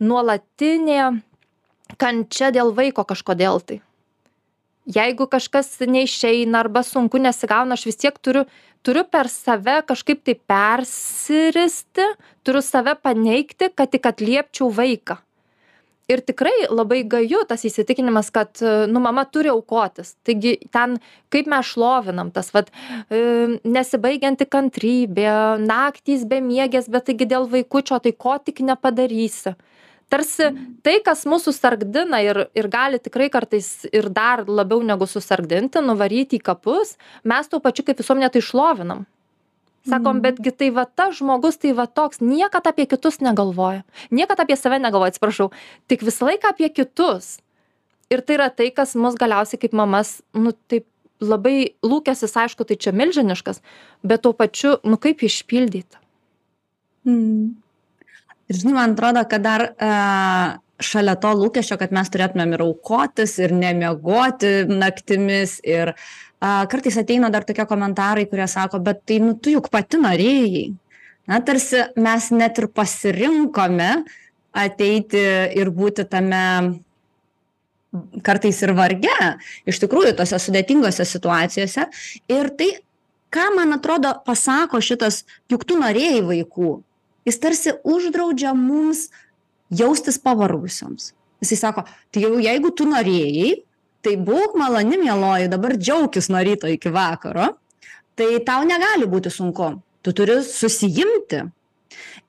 nuolatinė 0.03 1.22
kančia 2.00 2.51
dėl 2.51 2.74
vaiko 2.75 3.05
kažkodėl 3.08 3.62
tai. 3.62 3.82
Jeigu 4.84 5.29
kažkas 5.32 5.77
neišeina 5.79 6.60
arba 6.60 6.84
sunku 6.84 7.20
nesigauna 7.22 7.77
aš 7.77 7.86
vis 7.88 8.00
tiek 8.01 8.17
turiu 8.20 8.43
turiu 8.84 9.05
per 9.08 9.29
save 9.32 9.79
kažkaip 9.88 10.24
tai 10.27 10.36
persiristi 10.36 12.08
turiu 12.43 12.62
save 12.62 12.98
paneigti 13.00 13.72
kad 13.72 13.93
tik 13.96 14.10
atliepčiau 14.12 14.67
vaiką 14.67 15.22
ir 16.13 16.22
tikrai 16.25 16.53
labai 16.70 17.01
gaju 17.10 17.43
tas 17.50 17.65
įsitikinimas 17.67 18.32
kad 18.34 18.62
nu 18.89 19.01
mama 19.03 19.25
turi 19.25 19.51
aukotis. 19.53 20.15
Taigi 20.25 20.55
ten 20.74 20.98
kaip 21.34 21.50
mes 21.51 21.74
šlovinam 21.74 22.32
tas 22.36 22.51
vat 22.55 22.72
e, 23.10 23.60
nesibaigianti 23.63 24.48
kantrybė 24.50 25.29
naktys 25.63 26.27
bemiegės 26.29 26.89
bet 26.93 27.10
taigi 27.10 27.29
dėl 27.29 27.50
vaikučio 27.51 28.00
tai 28.03 28.13
ko 28.25 28.38
tik 28.39 28.63
nepadarysi. 28.65 29.55
Tarsi 30.13 30.50
tai 30.86 31.00
kas 31.05 31.24
mus 31.25 31.48
susargdina 31.48 32.20
ir 32.22 32.43
ir 32.53 32.70
gali 32.70 33.00
tikrai 33.01 33.32
kartais 33.34 33.88
ir 33.89 34.12
dar 34.13 34.46
labiau 34.48 34.84
negu 34.86 35.08
susargdinti 35.10 35.82
nuvaryti 35.82 36.38
į 36.38 36.46
kapus 36.51 36.98
mes 37.24 37.50
tuo 37.50 37.63
pačiu 37.63 37.88
kaip 37.88 38.01
visuomenė 38.03 38.29
tai 38.36 38.43
šlovinam 38.46 39.08
sakom 39.87 40.17
Mhm. 40.17 40.21
betgi 40.21 40.51
tai 40.51 40.69
va 40.71 40.85
tas 40.85 41.15
žmogus 41.19 41.57
tai 41.59 41.73
va 41.73 41.85
toks. 41.87 42.19
Niekad 42.21 42.63
apie 42.67 42.85
kitus 42.85 43.19
negalvoja 43.19 43.83
niekad 44.11 44.39
apie 44.39 44.55
save 44.55 44.79
negalvoja 44.79 45.11
atsiprašau. 45.11 45.51
Tik 45.87 46.01
visą 46.01 46.25
laiką 46.29 46.49
apie 46.49 46.69
kitus. 46.69 47.39
Ir 48.09 48.21
tai 48.21 48.35
yra 48.35 48.49
tai 48.49 48.69
kas 48.71 48.95
mus 48.95 49.15
galiausiai 49.15 49.59
kaip 49.59 49.73
mamas 49.73 50.21
nu 50.33 50.51
taip 50.67 50.85
labai 51.19 51.73
lūkestis 51.83 52.35
aišku 52.35 52.65
tai 52.67 52.75
čia 52.75 52.91
milžiniškas 52.91 53.61
bet 54.03 54.21
tuo 54.21 54.33
pačiu 54.33 54.77
nu 54.83 54.97
kaip 54.97 55.19
išpildyt 55.23 55.99
Mm. 57.05 57.55
Ir 58.47 58.55
žinai, 58.55 58.73
man 58.73 58.93
atrodo, 58.93 59.23
kad 59.29 59.41
dar 59.43 59.61
uh, 59.75 60.55
šalia 60.85 61.15
to 61.19 61.31
lūkesčio, 61.37 61.77
kad 61.81 61.93
mes 61.95 62.11
turėtumėm 62.13 62.53
ir 62.55 62.63
aukotis, 62.65 63.37
ir 63.41 63.55
nemiegoti 63.55 64.53
naktimis, 64.69 65.57
ir 65.65 65.93
uh, 65.95 66.65
kartais 66.69 66.97
ateina 66.99 67.31
dar 67.33 67.45
tokie 67.47 67.65
komentarai, 67.67 68.25
kurie 68.29 68.47
sako, 68.47 68.81
bet 68.83 69.03
tai 69.07 69.19
nu 69.23 69.35
tu 69.35 69.53
juk 69.53 69.69
pati 69.71 69.99
norėjai. 70.01 70.71
Na, 71.31 71.39
tarsi 71.39 71.85
mes 71.95 72.29
net 72.35 72.59
ir 72.59 72.67
pasirinkome 72.67 73.91
ateiti 74.53 75.21
ir 75.55 75.71
būti 75.71 76.03
tame 76.09 76.43
kartais 78.25 78.59
ir 78.65 78.73
varge, 78.75 79.19
iš 79.69 79.79
tikrųjų, 79.83 80.15
tose 80.17 80.39
sudėtingose 80.41 81.05
situacijose. 81.07 81.85
Ir 82.31 82.49
tai, 82.57 82.69
ką 83.33 83.51
man 83.55 83.77
atrodo 83.77 84.11
pasako 84.25 84.81
šitas, 84.83 85.23
juk 85.51 85.63
tu 85.69 85.77
norėjai 85.79 86.23
vaikų, 86.27 86.73
jis 87.29 87.39
tarsi 87.39 87.75
uždraudžia 87.87 88.51
mums 88.57 89.07
jaustis 89.80 90.20
pavargusioms. 90.22 91.12
Jisai 91.44 91.60
sako, 91.60 91.84
tai 92.13 92.24
jau 92.24 92.38
jeigu 92.39 92.72
tu 92.75 92.88
norėjai, 92.88 93.56
tai 94.03 94.15
būk 94.20 94.56
maloni 94.60 95.00
mieloji, 95.01 95.50
dabar 95.51 95.75
džiaugis 95.80 96.30
nuo 96.32 96.44
ryto 96.44 96.70
iki 96.72 96.92
vakaro, 96.94 97.53
tai 98.20 98.38
tau 98.48 98.63
negali 98.68 99.08
būti 99.10 99.32
sunku, 99.34 99.74
tu 100.03 100.13
turi 100.15 100.39
susijimti. 100.48 101.44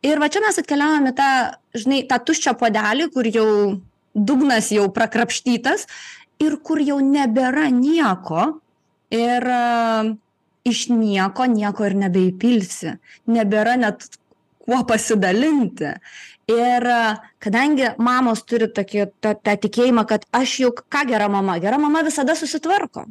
Ir 0.05 0.21
va 0.21 0.29
čia 0.29 0.43
mes 0.45 0.59
atkeliavame 0.61 1.15
tą, 1.17 1.29
žinai, 1.77 2.03
tą 2.09 2.19
tuščią 2.29 2.55
podelį, 2.61 3.09
kur 3.15 3.29
jau 3.31 3.49
dugnas 4.15 4.71
jau 4.75 4.87
prakrapštytas 4.95 5.89
ir 6.43 6.59
kur 6.63 6.83
jau 6.83 6.99
nebėra 7.03 7.71
nieko 7.73 8.51
ir 9.15 9.47
uh, 9.49 10.13
iš 10.65 10.89
nieko 10.93 11.47
nieko 11.51 11.89
ir 11.89 11.97
nebeįpilsi, 12.05 12.97
nebėra 13.31 13.77
net 13.81 14.07
kuo 14.65 14.85
pasidalinti. 14.89 15.93
Ir 16.51 16.85
kadangi 17.41 17.95
mamos 17.97 18.43
turi 18.45 18.69
tokį, 18.69 19.05
tą, 19.25 19.33
tą 19.41 19.57
tikėjimą, 19.63 20.05
kad 20.09 20.27
aš 20.37 20.59
juk, 20.67 20.83
ką 20.93 21.07
gera 21.09 21.29
mama, 21.33 21.57
gera 21.63 21.79
mama 21.81 22.03
visada 22.05 22.37
susitvarko. 22.37 23.07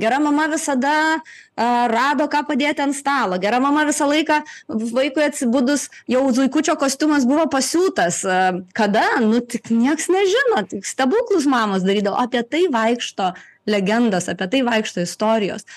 Gera 0.00 0.18
mama 0.18 0.48
visada 0.50 0.92
uh, 1.14 1.84
rado, 1.92 2.26
ką 2.30 2.40
padėti 2.48 2.82
ant 2.82 2.96
stalo. 2.96 3.36
Gera 3.38 3.60
mama 3.62 3.84
visą 3.86 4.08
laiką 4.10 4.40
vaikui 4.66 5.22
atsibudus, 5.28 5.86
jau 6.10 6.24
zuikučio 6.34 6.74
kostiumas 6.80 7.26
buvo 7.28 7.44
pasiūtas. 7.52 8.22
Uh, 8.26 8.62
kada? 8.74 9.04
Nu, 9.22 9.38
tik 9.38 9.70
nieks 9.70 10.08
nežino. 10.10 10.64
Tik 10.72 10.88
stebuklus 10.88 11.46
mamos 11.50 11.86
darydavo. 11.86 12.18
Apie 12.18 12.42
tai 12.42 12.64
vaikšto 12.74 13.34
legendos, 13.70 14.26
apie 14.32 14.50
tai 14.50 14.64
vaikšto 14.66 15.04
istorijos. 15.06 15.68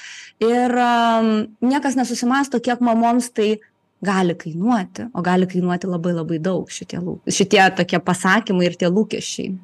Ir 0.41 0.73
um, 0.81 1.31
niekas 1.61 1.99
nesusimasto, 1.99 2.61
kiek 2.63 2.81
mamoms 2.81 3.29
tai 3.37 3.59
gali 4.05 4.35
kainuoti, 4.37 5.07
o 5.13 5.23
gali 5.25 5.47
kainuoti 5.49 5.89
labai 5.89 6.13
labai 6.13 6.37
daug 6.43 6.69
šitie, 6.69 6.99
šitie 7.33 7.63
tokie 7.77 7.99
pasakymai 8.03 8.69
ir 8.69 8.77
tie 8.77 8.91
lūkesčiai. 8.91 9.55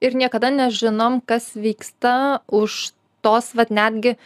Ir 0.00 0.16
niekada 0.16 0.50
nežinom, 0.50 1.20
kas 1.20 1.52
vyksta 1.54 2.40
už 2.48 2.96
tos, 3.24 3.52
vad 3.58 3.72
netgi, 3.74 4.16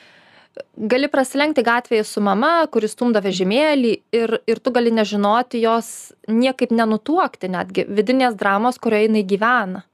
gali 0.77 1.09
prasilenkti 1.11 1.65
gatvėje 1.67 2.07
su 2.07 2.23
mama, 2.25 2.67
kuris 2.73 2.95
stumda 2.95 3.23
vežimėlį 3.25 3.93
ir, 4.15 4.37
ir 4.47 4.63
tu 4.63 4.73
gali 4.75 4.93
nežinoti 4.95 5.63
jos, 5.65 6.13
niekaip 6.29 6.75
nenutuokti 6.75 7.51
netgi 7.51 7.87
vidinės 7.89 8.37
dramos, 8.39 8.79
kurioje 8.79 9.09
jinai 9.09 9.25
gyvena. 9.27 9.85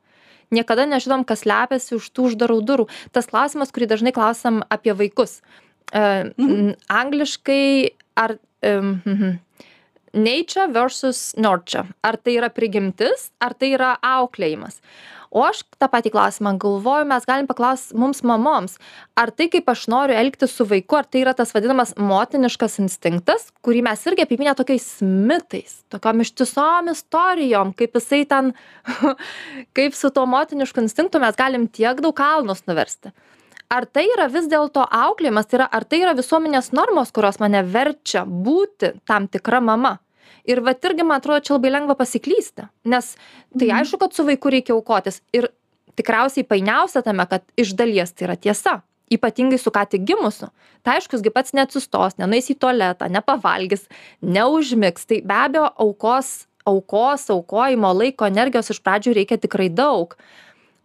Niekada 0.55 0.85
nežinom, 0.87 1.25
kas 1.27 1.43
lepiasi 1.49 1.97
už 1.97 2.07
tų 2.15 2.29
uždarų 2.31 2.61
durų. 2.63 2.85
Tas 3.11 3.27
klausimas, 3.31 3.73
kurį 3.75 3.89
dažnai 3.91 4.13
klausam 4.15 4.61
apie 4.71 4.95
vaikus. 4.95 5.41
Uh, 5.95 6.31
mhm. 6.37 6.77
Angliškai 6.91 7.97
ar... 8.19 8.39
Um, 8.67 9.41
nature 10.17 10.67
versus 10.73 11.35
nurture. 11.37 11.85
Ar 12.03 12.17
tai 12.17 12.39
yra 12.41 12.49
prigimtis, 12.51 13.31
ar 13.41 13.55
tai 13.55 13.75
yra 13.77 13.97
auklėjimas. 14.01 14.81
O 15.37 15.43
aš 15.45 15.65
tą 15.77 15.89
patį 15.93 16.13
klausimą 16.15 16.55
galvoju, 16.63 17.07
mes 17.11 17.27
galim 17.29 17.49
paklausti 17.49 17.97
mums 17.99 18.23
mamoms, 18.25 18.79
ar 19.19 19.33
tai, 19.35 19.49
kaip 19.53 19.69
aš 19.69 19.87
noriu 19.93 20.17
elgtis 20.17 20.55
su 20.57 20.65
vaiku, 20.69 20.97
ar 20.97 21.09
tai 21.11 21.25
yra 21.25 21.35
tas 21.37 21.53
vadinamas 21.53 21.93
motiniškas 21.99 22.79
instinktas, 22.81 23.51
kurį 23.67 23.83
mes 23.89 24.07
irgi 24.09 24.25
apipinę 24.25 24.55
tokiais 24.57 24.87
mitais, 25.03 25.83
tokiom 25.93 26.23
ištisom 26.25 26.93
istorijom, 26.95 27.75
kaip 27.77 27.99
jisai 27.99 28.23
ten, 28.31 28.53
kaip 29.77 29.99
su 29.99 30.13
tuo 30.15 30.25
motinišku 30.31 30.85
instinktu 30.85 31.21
mes 31.21 31.37
galim 31.37 31.69
tiek 31.69 32.01
daug 32.01 32.17
kalnus 32.17 32.65
nuversti. 32.71 33.13
Ar 33.67 33.83
tai 33.91 34.05
yra 34.07 34.29
vis 34.31 34.47
dėlto 34.47 34.85
auklėjimas, 34.95 35.51
tai 35.51 35.59
yra, 35.59 35.67
ar 35.75 35.85
tai 35.85 35.99
yra 36.05 36.15
visuomenės 36.15 36.71
normos, 36.71 37.11
kurios 37.11 37.41
mane 37.43 37.65
verčia 37.67 38.23
būti 38.23 38.95
tam 39.11 39.27
tikra 39.27 39.59
mama? 39.59 39.97
Ir 40.47 40.63
vat 40.65 40.85
irgi 40.85 41.05
man 41.07 41.21
atrodo 41.21 41.45
čia 41.45 41.57
labai 41.57 41.73
lengva 41.75 41.97
pasiklysti 41.99 42.69
nes 42.87 43.15
tai 43.59 43.71
aišku 43.81 44.01
kad 44.01 44.15
su 44.15 44.25
vaiku 44.27 44.53
reikia 44.53 44.75
aukotis. 44.77 45.21
Ir 45.33 45.51
tikriausiai 45.97 46.47
painiausia 46.47 47.03
tame 47.03 47.27
kad 47.31 47.45
iš 47.57 47.75
dalies 47.79 48.13
tai 48.13 48.29
yra 48.31 48.37
tiesa. 48.37 48.81
Ypatingai 49.13 49.59
su 49.63 49.71
ką 49.71 49.85
tik 49.91 50.03
gimusiu. 50.07 50.49
Tai 50.83 50.97
aišku 50.99 51.15
jis 51.15 51.23
gi 51.23 51.31
pats 51.35 51.55
neatsistos 51.55 52.19
nenueis 52.19 52.51
į 52.51 52.59
tualetą 52.59 53.07
nepavalgys 53.13 53.87
neužmigs. 54.23 55.07
Tai 55.07 55.21
be 55.23 55.37
abejo 55.45 55.71
aukos 55.87 56.47
aukos 56.67 57.29
aukojimo 57.31 57.93
laiko 57.95 58.27
energijos 58.27 58.73
iš 58.75 58.83
pradžių 58.83 59.15
reikia 59.21 59.39
tikrai 59.39 59.69
daug. 59.71 60.17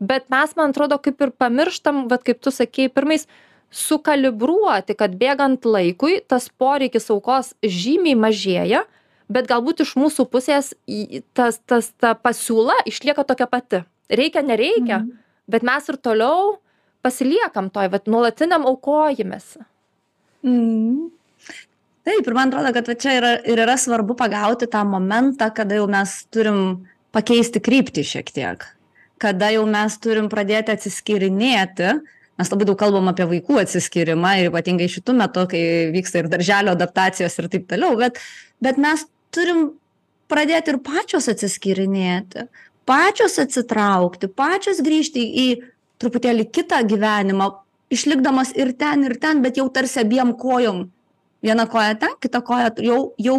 Bet 0.01 0.29
mes 0.33 0.53
man 0.57 0.73
atrodo 0.73 0.99
kaip 1.01 1.21
ir 1.21 1.33
pamirštam 1.37 2.05
vat 2.09 2.23
kaip 2.25 2.41
tu 2.41 2.53
sakei 2.53 2.89
pirmais 2.89 3.25
sukalibruoti 3.71 4.93
kad 4.99 5.15
bėgant 5.17 5.65
laikui 5.65 6.19
tas 6.27 6.49
poreikis 6.61 7.09
aukos 7.13 7.53
žymiai 7.63 8.17
mažėja 8.19 8.83
bet 9.31 9.49
galbūt 9.49 9.83
iš 9.85 9.95
mūsų 9.99 10.27
pusės 10.31 10.73
į 10.87 11.23
tas 11.37 11.59
tas 11.65 11.91
ta 11.99 12.13
pasiūla 12.15 12.81
išlieka 12.91 13.25
tokia 13.27 13.47
pati 13.47 13.83
reikia 14.09 14.43
nereikia 14.45 15.01
Mhm. 15.01 15.17
bet 15.47 15.63
mes 15.63 15.89
ir 15.89 15.97
toliau 15.97 16.57
pasiliekam 17.03 17.71
toj 17.73 17.89
vat 17.91 18.07
nuolatiniam 18.07 18.65
aukojimesi 18.69 19.65
Mm. 20.43 21.11
Taip, 22.01 22.25
ir 22.25 22.33
man 22.33 22.49
atrodo, 22.49 22.71
kad 22.73 22.87
čia 22.97 23.11
yra, 23.19 23.31
ir 23.45 23.59
yra 23.61 23.75
svarbu 23.77 24.15
pagauti 24.17 24.65
tą 24.65 24.81
momentą, 24.89 25.51
kada 25.53 25.77
jau 25.77 25.85
mes 25.91 26.15
turim 26.33 26.87
pakeisti 27.13 27.61
kryptį 27.61 28.03
šiek 28.13 28.31
tiek. 28.33 28.65
Kada 29.21 29.51
jau 29.53 29.67
mes 29.69 29.97
turim 30.01 30.29
pradėti 30.31 30.73
atsiskyrinėti. 30.73 31.91
Mes 32.41 32.49
labai 32.49 32.65
daug 32.65 32.79
kalbam 32.79 33.11
apie 33.11 33.27
vaikų 33.29 33.59
atsiskyrimą 33.61 34.31
ir 34.41 34.49
ypatingai 34.49 34.87
šitų 34.89 35.13
metų, 35.19 35.45
kai 35.51 35.61
vyksta 35.93 36.23
ir 36.23 36.31
darželio 36.31 36.73
adaptacijos 36.73 37.37
ir 37.37 37.49
taip 37.53 37.67
toliau, 37.69 37.93
bet, 38.01 38.17
bet 38.65 38.81
mes 38.81 39.05
turim 39.33 39.71
pradėti 40.31 40.73
ir 40.73 40.79
pačios 40.85 41.27
atsiskyrinėti, 41.31 42.47
pačios 42.87 43.37
atsitraukti, 43.41 44.29
pačios 44.31 44.81
grįžti 44.83 45.23
į 45.23 45.47
truputėlį 46.01 46.47
kitą 46.55 46.81
gyvenimą, 46.87 47.51
išlikdamas 47.93 48.53
ir 48.57 48.73
ten, 48.79 49.05
ir 49.07 49.17
ten, 49.21 49.41
bet 49.43 49.59
jau 49.59 49.67
tarsi 49.73 50.01
abiem 50.03 50.33
kojom. 50.37 50.87
Viena 51.41 51.65
koja 51.69 51.97
ten, 51.97 52.13
kita 52.21 52.43
koja 52.45 52.69
jau, 52.85 53.01
jau 53.17 53.37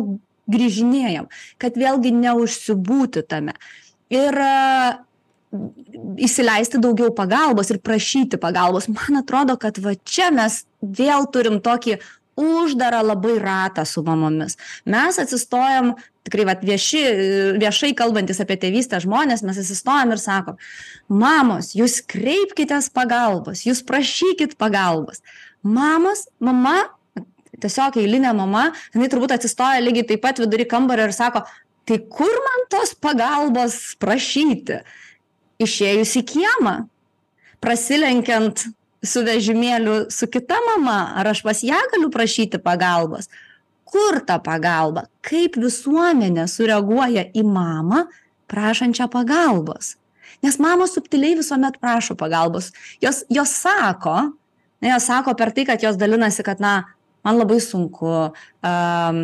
grįžinėjam, 0.51 1.29
kad 1.63 1.79
vėlgi 1.79 2.11
neužsibūti 2.17 3.23
tame. 3.31 3.55
Ir 4.13 4.37
uh, 4.43 4.99
įsileisti 6.23 6.81
daugiau 6.81 7.13
pagalbos 7.15 7.71
ir 7.73 7.81
prašyti 7.85 8.41
pagalbos. 8.41 8.89
Man 8.93 9.21
atrodo, 9.21 9.59
kad 9.61 9.79
va 9.85 9.95
čia 10.09 10.31
mes 10.35 10.63
vėl 10.81 11.29
turim 11.33 11.61
tokį 11.65 11.99
uždarą 12.39 13.03
labai 13.05 13.37
ratą 13.43 13.85
su 13.89 14.03
mamomis. 14.07 14.57
Mes 14.89 15.19
atsistojam, 15.21 15.93
tikrai 16.27 16.47
va, 16.49 16.57
vieši, 16.57 17.03
viešai 17.61 17.93
kalbantis 17.99 18.41
apie 18.43 18.57
tėvystę 18.63 19.03
žmonės, 19.05 19.45
mes 19.47 19.61
atsistojam 19.61 20.15
ir 20.15 20.23
sakom, 20.23 20.59
mamos, 21.09 21.75
jūs 21.77 22.01
kreipkitės 22.09 22.89
pagalbos, 22.95 23.67
jūs 23.69 23.85
prašykit 23.87 24.57
pagalbos. 24.61 25.21
Mamos, 25.63 26.27
mama, 26.43 26.79
tiesiog 27.63 27.99
eilinė 28.03 28.33
mama 28.37 28.71
jinai 28.95 29.11
turbūt 29.13 29.35
atsistoja 29.37 29.83
lygiai 29.83 30.09
taip 30.09 30.23
pat 30.25 30.41
vidury 30.43 30.67
kambario 30.69 31.07
ir 31.09 31.15
sako 31.17 31.45
tai 31.89 31.99
kur 32.11 32.33
man 32.47 32.67
tos 32.73 32.95
pagalbos 32.99 33.79
prašyti 34.03 34.81
išėjus 35.63 36.17
į 36.21 36.25
kiemą 36.33 36.77
prasilenkiant 37.63 38.67
su 39.03 39.23
vežimėliu 39.27 40.07
su 40.11 40.29
kita 40.31 40.59
mama 40.69 41.13
ar 41.19 41.33
aš 41.33 41.43
pas 41.43 41.63
ją 41.67 41.81
galiu 41.93 42.11
prašyti 42.15 42.61
pagalbos? 42.63 43.29
Kur 43.93 44.23
ta 44.25 44.39
pagalba? 44.41 45.09
Kaip 45.27 45.59
visuomenė 45.61 46.47
sureaguoja 46.49 47.27
į 47.37 47.43
mamą 47.45 48.07
prašančią 48.49 49.11
pagalbos? 49.13 49.97
Nes 50.43 50.57
mamos 50.63 50.95
subtiliai 50.97 51.37
visuomet 51.39 51.77
prašo 51.83 52.17
pagalbos. 52.19 52.73
Jos 53.03 53.25
jos 53.31 53.53
sako 53.63 54.33
na 54.83 54.95
jos 54.95 55.07
sako 55.07 55.35
per 55.39 55.53
tai 55.55 55.67
kad 55.67 55.83
jos 55.83 55.99
dalinasi 55.99 56.43
kad 56.43 56.61
na 56.61 56.83
man 57.25 57.39
labai 57.39 57.61
sunku 57.61 58.33
am 58.63 59.23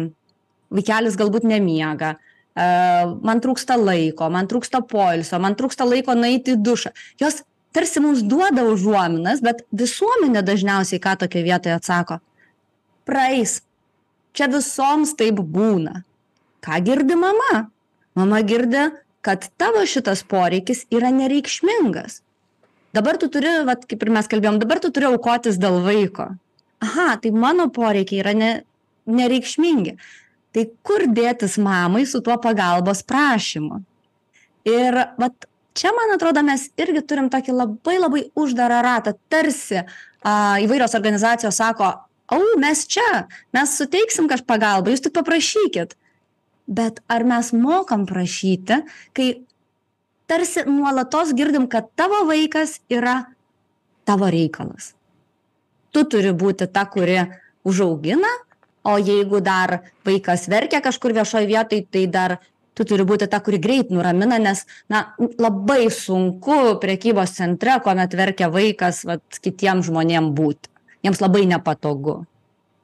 vaikelis 0.70 1.16
galbūt 1.16 1.47
nemiega 1.49 2.16
a 2.58 3.06
man 3.23 3.40
trūksta 3.40 3.78
laiko 3.78 4.28
man 4.30 4.50
trūksta 4.50 4.82
poilsio 4.90 5.38
man 5.38 5.54
trūksta 5.54 5.87
laiko 5.87 6.14
nueiti 6.18 6.56
į 6.56 6.62
dušą. 6.62 6.92
Jos 7.23 7.42
tarsi 7.72 8.02
mums 8.04 8.22
duoda 8.26 8.64
užuominas 8.68 9.42
bet 9.44 9.64
visuomenė 9.72 10.42
dažniausiai 10.46 11.02
ką 11.02 11.16
tokioj 11.25 11.46
vietoj 11.46 11.76
atsako? 11.78 12.20
Praeis. 13.08 13.60
Čia 14.37 14.46
visoms 14.52 15.14
taip 15.18 15.40
būna. 15.40 16.02
Ką 16.64 16.78
girdi 16.84 17.16
mama? 17.18 17.68
Mama 18.18 18.40
girdi 18.46 18.88
kad 19.25 19.48
tavo 19.56 19.82
šitas 19.87 20.22
poreikis 20.25 20.84
yra 20.94 21.10
nereikšmingas. 21.12 22.20
Dabar 22.96 23.18
tu 23.20 23.28
turi 23.28 23.50
vat 23.68 23.84
kaip 23.88 24.04
ir 24.04 24.12
mes 24.14 24.30
kalbėjom 24.30 24.60
dabar 24.62 24.80
tu 24.80 24.90
turi 24.94 25.08
aukotis 25.10 25.58
dėl 25.60 25.82
vaiko. 25.84 26.30
Aha 26.84 27.10
tai 27.22 27.32
mano 27.34 27.68
poreikiai 27.75 28.22
yra 28.22 28.34
ne 28.37 28.52
nereikšmingi. 29.08 29.96
Tai 30.54 30.64
kur 30.87 31.04
dėtis 31.12 31.58
mamai 31.60 32.06
su 32.08 32.22
tuo 32.25 32.38
pagalbos 32.40 33.02
prašymu? 33.04 33.82
Ir 34.68 34.96
vat 35.20 35.48
čia 35.78 35.92
man 35.94 36.14
atrodo 36.14 36.42
mes 36.47 36.68
irgi 36.80 37.04
turim 37.06 37.30
tokį 37.30 37.54
labai 37.54 37.97
labai 38.02 38.23
uždarą 38.38 38.82
ratą. 38.85 39.14
Tarsi 39.30 39.85
a 40.26 40.35
įvairios 40.62 40.97
organizacijos 40.99 41.61
sako 41.61 41.92
au 42.35 42.44
mes 42.61 42.85
čia 42.90 43.26
mes 43.54 43.76
suteiksim 43.78 44.28
kaž 44.30 44.42
pagalbą 44.49 44.92
jūs 44.92 45.06
tik 45.06 45.14
paprašykit. 45.16 45.94
Bet 46.68 47.00
ar 47.08 47.25
mes 47.25 47.52
mokam 47.56 48.04
prašyti 48.08 48.82
kai 49.16 49.28
tarsi 50.28 50.66
nuolatos 50.68 51.32
girdim 51.32 51.68
kad 51.70 51.88
tavo 51.97 52.26
vaikas 52.28 52.80
yra 52.92 53.23
tavo 54.04 54.28
reikalas. 54.32 54.92
Tu 55.92 56.04
turi 56.04 56.35
būti 56.37 56.68
ta 56.68 56.85
kuri 56.90 57.23
užaugina 57.64 58.28
o 58.85 58.99
jeigu 58.99 59.40
dar 59.40 59.78
vaikas 60.06 60.49
verkia 60.49 60.80
kažkur 60.85 61.14
viešoj 61.16 61.49
vietoj 61.49 61.85
tai 61.92 62.06
dar 62.06 62.38
tu 62.78 62.87
turi 62.87 63.02
būti 63.06 63.26
ta 63.30 63.40
kuri 63.42 63.58
greit 63.58 63.90
nuramina 63.90 64.38
nes 64.38 64.62
na 64.92 65.02
labai 65.18 65.88
sunku 65.90 66.78
prekybos 66.82 67.35
centre 67.35 67.80
kuomet 67.82 68.14
verkia 68.14 68.50
vaikas 68.54 69.02
vat 69.08 69.40
kitiem 69.42 69.82
žmonėm 69.82 70.30
būt. 70.38 70.70
Jiems 71.02 71.23
labai 71.23 71.44
nepatogu. 71.50 72.20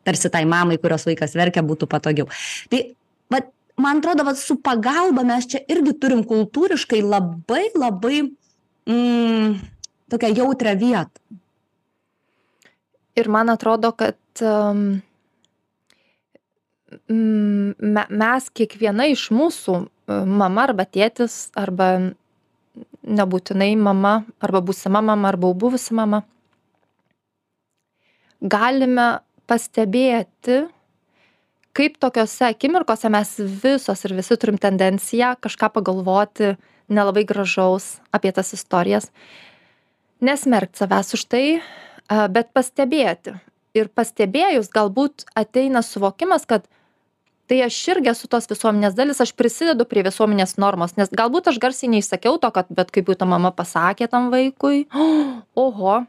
Tarsi 0.04 0.30
tai 0.30 0.44
mamai 0.50 0.80
kurios 0.82 1.06
vaikas 1.06 1.36
verkia 1.38 1.62
būtų 1.66 1.86
patogiau. 1.90 2.26
Tai 2.70 2.82
vat 3.32 3.48
man 3.80 4.02
atrodo 4.02 4.26
vat 4.26 4.38
su 4.40 4.58
pagalba 4.58 5.24
mes 5.26 5.46
čia 5.50 5.62
irgi 5.70 5.94
turim 6.02 6.26
kultūriškai 6.26 7.00
labai 7.06 7.68
labai 7.78 8.26
mm, 8.90 9.56
tokią 10.10 10.34
jautrią 10.42 10.76
vietą. 10.82 11.40
Ir 13.14 13.30
man 13.30 13.52
atrodo 13.52 13.92
kad 13.94 14.18
um, 14.42 14.98
me 17.08 18.04
mes 18.10 18.50
kiekviena 18.56 19.06
iš 19.12 19.28
mūsų 19.34 19.76
e, 19.80 19.86
mama 20.24 20.66
arba 20.68 20.86
tėtis 20.86 21.50
arba 21.58 22.14
nebūtinai 23.04 23.74
mama 23.78 24.22
arba 24.42 24.62
būsima 24.64 25.02
mama 25.04 25.30
arba 25.32 25.52
buvusi 25.54 25.94
mama 25.94 26.22
galime 28.40 29.09
pastebėti 29.50 30.64
kaip 31.74 31.96
tokiose 32.02 32.48
akimirkose 32.50 33.11
mes 33.11 33.35
visos 33.64 34.04
ir 34.07 34.16
visi 34.16 34.38
turim 34.40 34.61
tendenciją 34.61 35.35
kažką 35.44 35.72
pagalvoti 35.78 36.54
nelabai 36.88 37.24
gražaus 37.28 37.96
apie 38.14 38.33
tas 38.33 38.54
istorijas 38.57 39.11
nesmerkt 40.24 40.78
savęs 40.80 41.14
už 41.16 41.26
tai 41.28 41.46
bet 42.09 42.52
pastebėti. 42.54 43.38
Ir 43.74 43.88
pastebėjus 43.90 44.70
galbūt 44.70 45.26
ateina 45.35 45.83
suvokimas 45.83 46.46
kad 46.46 46.66
tai 47.50 47.61
aš 47.66 47.76
irgi 47.94 48.11
esu 48.12 48.28
tos 48.30 48.48
visuomenės 48.50 48.96
dalis 48.96 49.20
aš 49.24 49.35
prisidedu 49.37 49.87
prie 49.88 50.04
visuomenės 50.07 50.57
normos 50.62 50.96
nes 50.98 51.12
galbūt 51.12 51.52
aš 51.52 51.61
garsiai 51.62 51.92
neišsakiau 51.92 52.40
to 52.40 52.50
kad 52.54 52.70
bet 52.72 52.92
kaip 52.94 53.11
jau 53.11 53.18
ta 53.20 53.28
mama 53.28 53.52
pasakė 53.54 54.09
tam 54.11 54.30
vaikui 54.35 54.87
oho. 55.66 56.02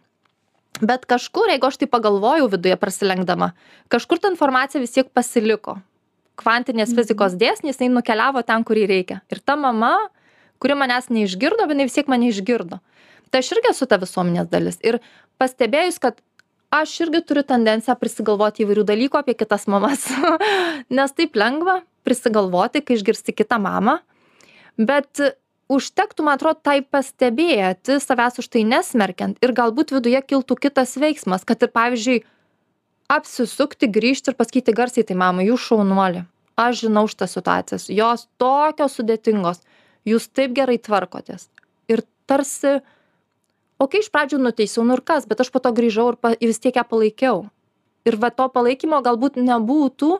Bet 0.83 1.05
kažkur 1.07 1.47
jeigu 1.47 1.69
aš 1.69 1.77
taip 1.79 1.91
pagalvojau 1.93 2.49
viduje 2.51 2.75
prasilenkdama 2.79 3.53
kažkur 3.93 4.19
ta 4.19 4.31
informacija 4.31 4.81
vis 4.83 4.95
tiek 4.95 5.11
pasiliko. 5.11 5.79
Kvantinės 6.35 6.91
mhm. 6.91 6.99
fizikos 6.99 7.37
dėsniais 7.39 7.79
jinai 7.79 8.01
nukeliavo 8.01 8.43
ten 8.43 8.63
kur 8.67 8.75
jai 8.75 8.89
reikia. 8.91 9.21
Ir 9.31 9.39
ta 9.39 9.55
mama 9.55 9.95
kuri 10.59 10.75
manęs 10.79 11.11
neišgirdo 11.11 11.67
bet 11.67 11.75
jinai 11.75 11.87
vis 11.89 11.97
tiek 11.97 12.11
mane 12.11 12.29
išgirdo. 12.31 12.79
Tai 13.31 13.41
aš 13.41 13.51
irgi 13.55 13.71
esu 13.71 13.87
ta 13.89 13.99
visuomenės 14.01 14.49
dalis. 14.51 14.79
Ir 14.85 14.99
pastebėjus 15.41 15.99
kad 16.03 16.19
aš 16.81 16.93
irgi 17.05 17.21
turiu 17.27 17.43
tendenciją 17.47 17.95
prisigalvoti 17.99 18.65
įvairių 18.65 18.83
dalykų 18.87 19.19
apie 19.21 19.35
kitas 19.37 19.67
mamas. 19.71 20.05
Nes 20.97 21.15
taip 21.17 21.37
lengva 21.39 21.79
prisigalvoti 22.07 22.83
kai 22.85 22.97
išgirsti 22.99 23.35
kitą 23.35 23.59
mamą. 23.61 23.99
Bet 24.77 25.21
užtektų 25.71 26.25
man 26.27 26.37
atrodo 26.37 26.61
tai 26.65 26.79
pastebėti 26.83 27.99
savęs 28.03 28.39
už 28.43 28.49
tai 28.53 28.63
nesmerkiant 28.67 29.41
ir 29.43 29.55
galbūt 29.55 29.95
viduje 29.95 30.21
kiltų 30.21 30.59
kitas 30.67 30.93
veiksmas 31.01 31.47
kad 31.47 31.63
ir 31.63 31.71
pavyzdžiui 31.73 32.19
apsisukti 33.11 33.89
grįžti 33.89 34.31
ir 34.31 34.37
pasakyti 34.37 34.75
garsiai 34.75 35.05
tai 35.07 35.17
mamai 35.17 35.47
jūs 35.49 35.67
šaunuolė. 35.69 36.25
Aš 36.55 36.85
žinau 36.85 37.03
šitas 37.11 37.35
situacijas. 37.35 37.89
Jos 37.91 38.27
tokios 38.39 38.95
sudėtingos. 38.95 39.59
Jūs 40.07 40.29
taip 40.31 40.53
gerai 40.55 40.77
tvarkotės. 40.79 41.49
Ir 41.91 42.05
tarsi 42.29 42.79
okei 43.81 44.03
iš 44.03 44.11
pradžių 44.13 44.39
nuteisiau 44.41 44.85
nu 44.87 44.97
ir 44.97 45.03
kas 45.05 45.27
bet 45.29 45.43
aš 45.43 45.51
po 45.53 45.61
to 45.63 45.73
grįžau 45.75 46.11
ir 46.13 46.17
pa 46.21 46.33
vis 46.39 46.61
tiek 46.61 46.75
ją 46.75 46.85
palaikiau. 46.87 47.45
Ir 48.05 48.19
va 48.21 48.29
to 48.29 48.47
palaikymo 48.53 49.01
galbūt 49.05 49.39
nebūtų 49.41 50.11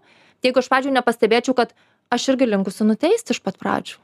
jeigu 0.46 0.62
iš 0.62 0.70
pradžių 0.72 0.94
nepastebėčiau 0.96 1.56
kad 1.58 1.74
aš 2.13 2.30
irgi 2.34 2.50
linkusi 2.50 2.88
nuteisti 2.88 3.36
iš 3.36 3.41
pat 3.46 3.58
pradžių. 3.62 3.98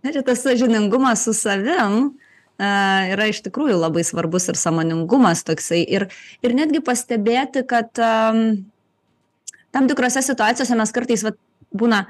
Na 0.00 0.12
čia 0.14 0.22
tas 0.24 0.42
sąžiningumas 0.44 1.26
su 1.26 1.34
savim 1.36 2.14
yra 2.60 3.26
iš 3.30 3.40
tikrųjų 3.46 3.78
labai 3.80 4.04
svarbus 4.04 4.50
ir 4.52 4.58
sąmoningumas 4.60 5.44
toksai. 5.48 5.80
Ir 5.84 6.08
ir 6.44 6.56
netgi 6.56 6.82
pastebėti 6.84 7.64
kad 7.68 8.00
um, 8.04 8.64
tam 9.72 9.88
tikrose 9.88 10.22
situacijose 10.24 10.76
mes 10.76 10.92
kartais 10.92 11.24
vat 11.24 11.38
būna 11.72 12.04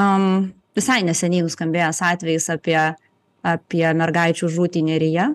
um, 0.00 0.52
visai 0.76 1.02
neseniai 1.06 1.44
nuskambėjęs 1.44 2.00
atvejis 2.06 2.48
apie 2.54 2.78
apie 3.44 3.84
mergaičių 3.96 4.48
žūtį 4.50 4.84
neryje. 4.88 5.28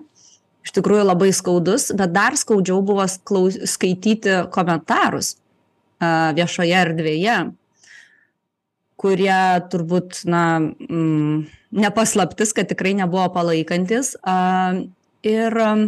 Iš 0.66 0.74
tikrųjų 0.76 1.06
labai 1.08 1.30
skaudus, 1.32 1.88
bet 1.96 2.12
dar 2.12 2.36
skaudžiau 2.36 2.82
buvo 2.84 3.06
klaus, 3.24 3.56
skaityti 3.70 4.42
komentarus 4.52 5.32
uh, 5.38 6.34
viešoje 6.36 6.76
erdvėje, 6.82 7.38
kurie 9.00 9.40
turbūt, 9.72 10.20
na, 10.28 10.42
mm, 10.60 11.46
nepaslaptis, 11.80 12.52
kad 12.56 12.68
tikrai 12.68 12.92
nebuvo 12.98 13.30
palaikantis. 13.32 14.12
Uh, 14.20 14.84
ir 15.24 15.56
um, 15.64 15.86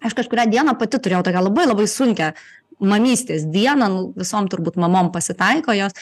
aš 0.00 0.16
kažkuria 0.16 0.48
dieną 0.48 0.78
pati 0.80 1.02
turėjau 1.02 1.26
tokią 1.28 1.44
labai 1.50 1.68
labai 1.68 1.86
sunkę 1.90 2.32
mamystės 2.80 3.44
dieną, 3.52 3.88
nu, 3.92 4.02
visom 4.16 4.48
turbūt 4.48 4.80
mamom 4.80 5.12
pasitaiko 5.12 5.76
jos. 5.76 5.92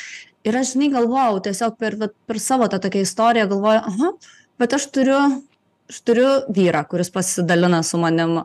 Ir 0.47 0.55
aš, 0.55 0.77
žinai, 0.77 0.93
galvojau, 0.95 1.41
tiesiog 1.49 1.75
per, 1.81 1.97
per 2.31 2.39
savo 2.39 2.69
tą 2.71 2.79
tokią 2.79 3.03
istoriją 3.03 3.49
galvojau, 3.51 3.83
aha, 3.91 4.13
bet 4.59 4.77
aš 4.77 4.89
turiu 4.95 5.19
aš 5.89 6.01
turiu 6.05 6.29
vyrą 6.53 6.85
kuris 6.89 7.11
pasidalina 7.11 7.83
su 7.83 7.99
manim 7.99 8.43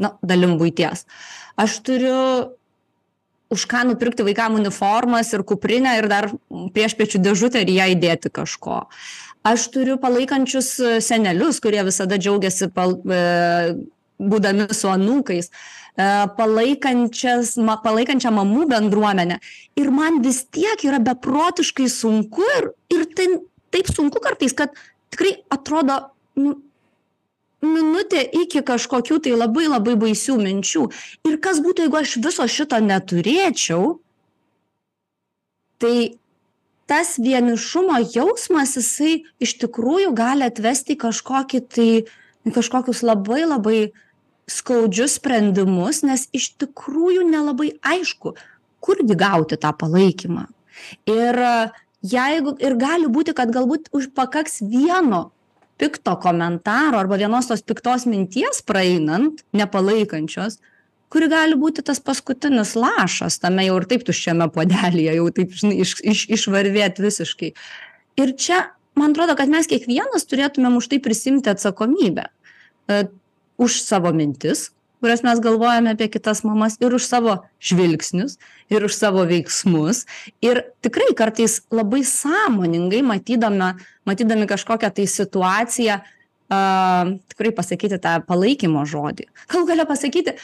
na 0.00 0.14
dalim 0.22 0.56
buities. 0.58 1.04
Aš 1.56 1.80
turiu 1.84 2.18
už 3.50 3.66
ką 3.66 3.82
nupirkti 3.88 4.24
vaikam 4.24 4.54
uniformas 4.54 5.32
ir 5.34 5.42
kuprinę 5.42 5.96
ir 5.98 6.06
dar 6.08 6.30
priešpiečių 6.48 7.18
dėžutę 7.26 7.64
ir 7.64 7.72
ją 7.74 7.88
įdėti 7.96 8.30
kažko. 8.30 8.84
Aš 9.42 9.66
turiu 9.74 9.96
palaikančius 9.98 10.76
senelius 11.02 11.58
kurie 11.64 11.82
visada 11.84 12.20
džiaugiasi 12.20 12.70
pal 12.76 13.00
e 13.08 13.24
būdami 14.20 14.68
su 14.76 14.88
anūkais 14.92 15.48
e, 15.48 16.06
ma 17.64 17.76
palaikančią 17.84 18.32
mamų 18.36 18.66
bendruomenę. 18.68 19.40
Ir 19.80 19.90
man 19.94 20.20
vis 20.24 20.44
tiek 20.44 20.84
yra 20.84 21.00
beprotiškai 21.00 21.88
sunku 21.88 22.44
ir 22.58 22.70
ir 22.92 23.06
tai 23.16 23.28
taip 23.72 23.88
sunku 23.88 24.20
kartais 24.20 24.52
kad 24.56 24.76
tikrai 25.12 25.34
atrodo 25.52 26.00
nu 26.40 26.56
minutė 27.60 28.22
iki 28.24 28.62
kažkokių 28.64 29.18
tai 29.24 29.34
labai 29.36 29.66
labai 29.68 29.96
baisių 30.00 30.38
minčių. 30.40 30.86
Ir 31.28 31.36
kas 31.44 31.60
būtų, 31.60 31.86
jeigu 31.86 31.98
aš 32.00 32.16
viso 32.24 32.46
šito 32.48 32.78
neturėčiau, 32.80 33.98
tai 35.80 36.20
tas 36.90 37.14
vienišumo 37.22 38.00
jausmas, 38.14 38.74
jisai 38.80 39.20
iš 39.42 39.58
tikrųjų 39.62 40.14
gali 40.16 40.48
atvesti 40.48 40.96
kažkokį 40.98 41.60
tai, 41.70 41.90
kažkokius 42.48 43.04
labai 43.06 43.44
labai 43.44 43.80
skaudžius 44.50 45.20
sprendimus, 45.20 46.02
nes 46.02 46.26
iš 46.34 46.50
tikrųjų 46.58 47.22
nelabai 47.28 47.70
aišku, 47.86 48.34
kurgi 48.82 49.14
gauti 49.14 49.60
tą 49.60 49.70
palaikymą. 49.76 50.48
Ir 51.06 51.38
jeigu, 52.02 52.56
ir 52.62 52.76
gali 52.80 53.10
būti, 53.12 53.34
kad 53.36 53.52
galbūt 53.52 53.90
pakaks 54.16 54.60
vieno 54.64 55.30
pikto 55.80 56.16
komentaro 56.20 57.00
arba 57.00 57.16
vienos 57.16 57.48
tos 57.48 57.62
piktos 57.64 58.04
minties 58.08 58.60
praeinant, 58.66 59.40
nepalaikančios, 59.56 60.58
kuri 61.10 61.28
gali 61.32 61.56
būti 61.58 61.84
tas 61.84 62.00
paskutinis 62.04 62.74
lašas 62.78 63.40
tame 63.42 63.64
jau 63.66 63.78
ir 63.80 63.86
taip 63.90 64.04
tuščiame 64.06 64.50
podelyje, 64.54 65.14
jau 65.16 65.30
taip, 65.34 65.54
žinai, 65.56 65.78
iš, 65.84 65.96
iš, 66.04 66.26
išvarvėt 66.36 67.00
visiškai. 67.02 67.54
Ir 68.20 68.34
čia, 68.36 68.60
man 68.98 69.14
atrodo, 69.14 69.36
kad 69.38 69.50
mes 69.52 69.68
kiekvienas 69.70 70.28
turėtumėm 70.28 70.76
už 70.78 70.92
tai 70.92 71.00
prisimti 71.02 71.50
atsakomybę. 71.52 72.28
E, 72.90 73.00
už 73.60 73.80
savo 73.82 74.12
mintis, 74.16 74.70
kurias 75.00 75.24
mes 75.26 75.40
galvojame 75.42 75.94
apie 75.94 76.08
kitas 76.12 76.44
mamas 76.44 76.76
ir 76.80 76.94
už 76.94 77.04
savo 77.08 77.40
žvilgsnius, 77.64 78.38
ir 78.70 78.84
už 78.84 78.94
savo 78.94 79.24
veiksmus. 79.28 80.04
Ir 80.44 80.62
tikrai 80.84 81.10
kartais 81.16 81.60
labai 81.72 82.04
sąmoningai 82.06 83.02
matydami, 83.06 83.74
matydami 84.08 84.48
kažkokią 84.50 84.92
tai 84.94 85.08
situaciją, 85.08 86.00
uh, 86.00 87.16
tikrai 87.32 87.52
pasakyti 87.56 88.00
tą 88.02 88.20
palaikymo 88.28 88.84
žodį. 88.88 89.28
Gal 89.50 89.68
galia 89.68 89.88
pasakyti, 89.88 90.36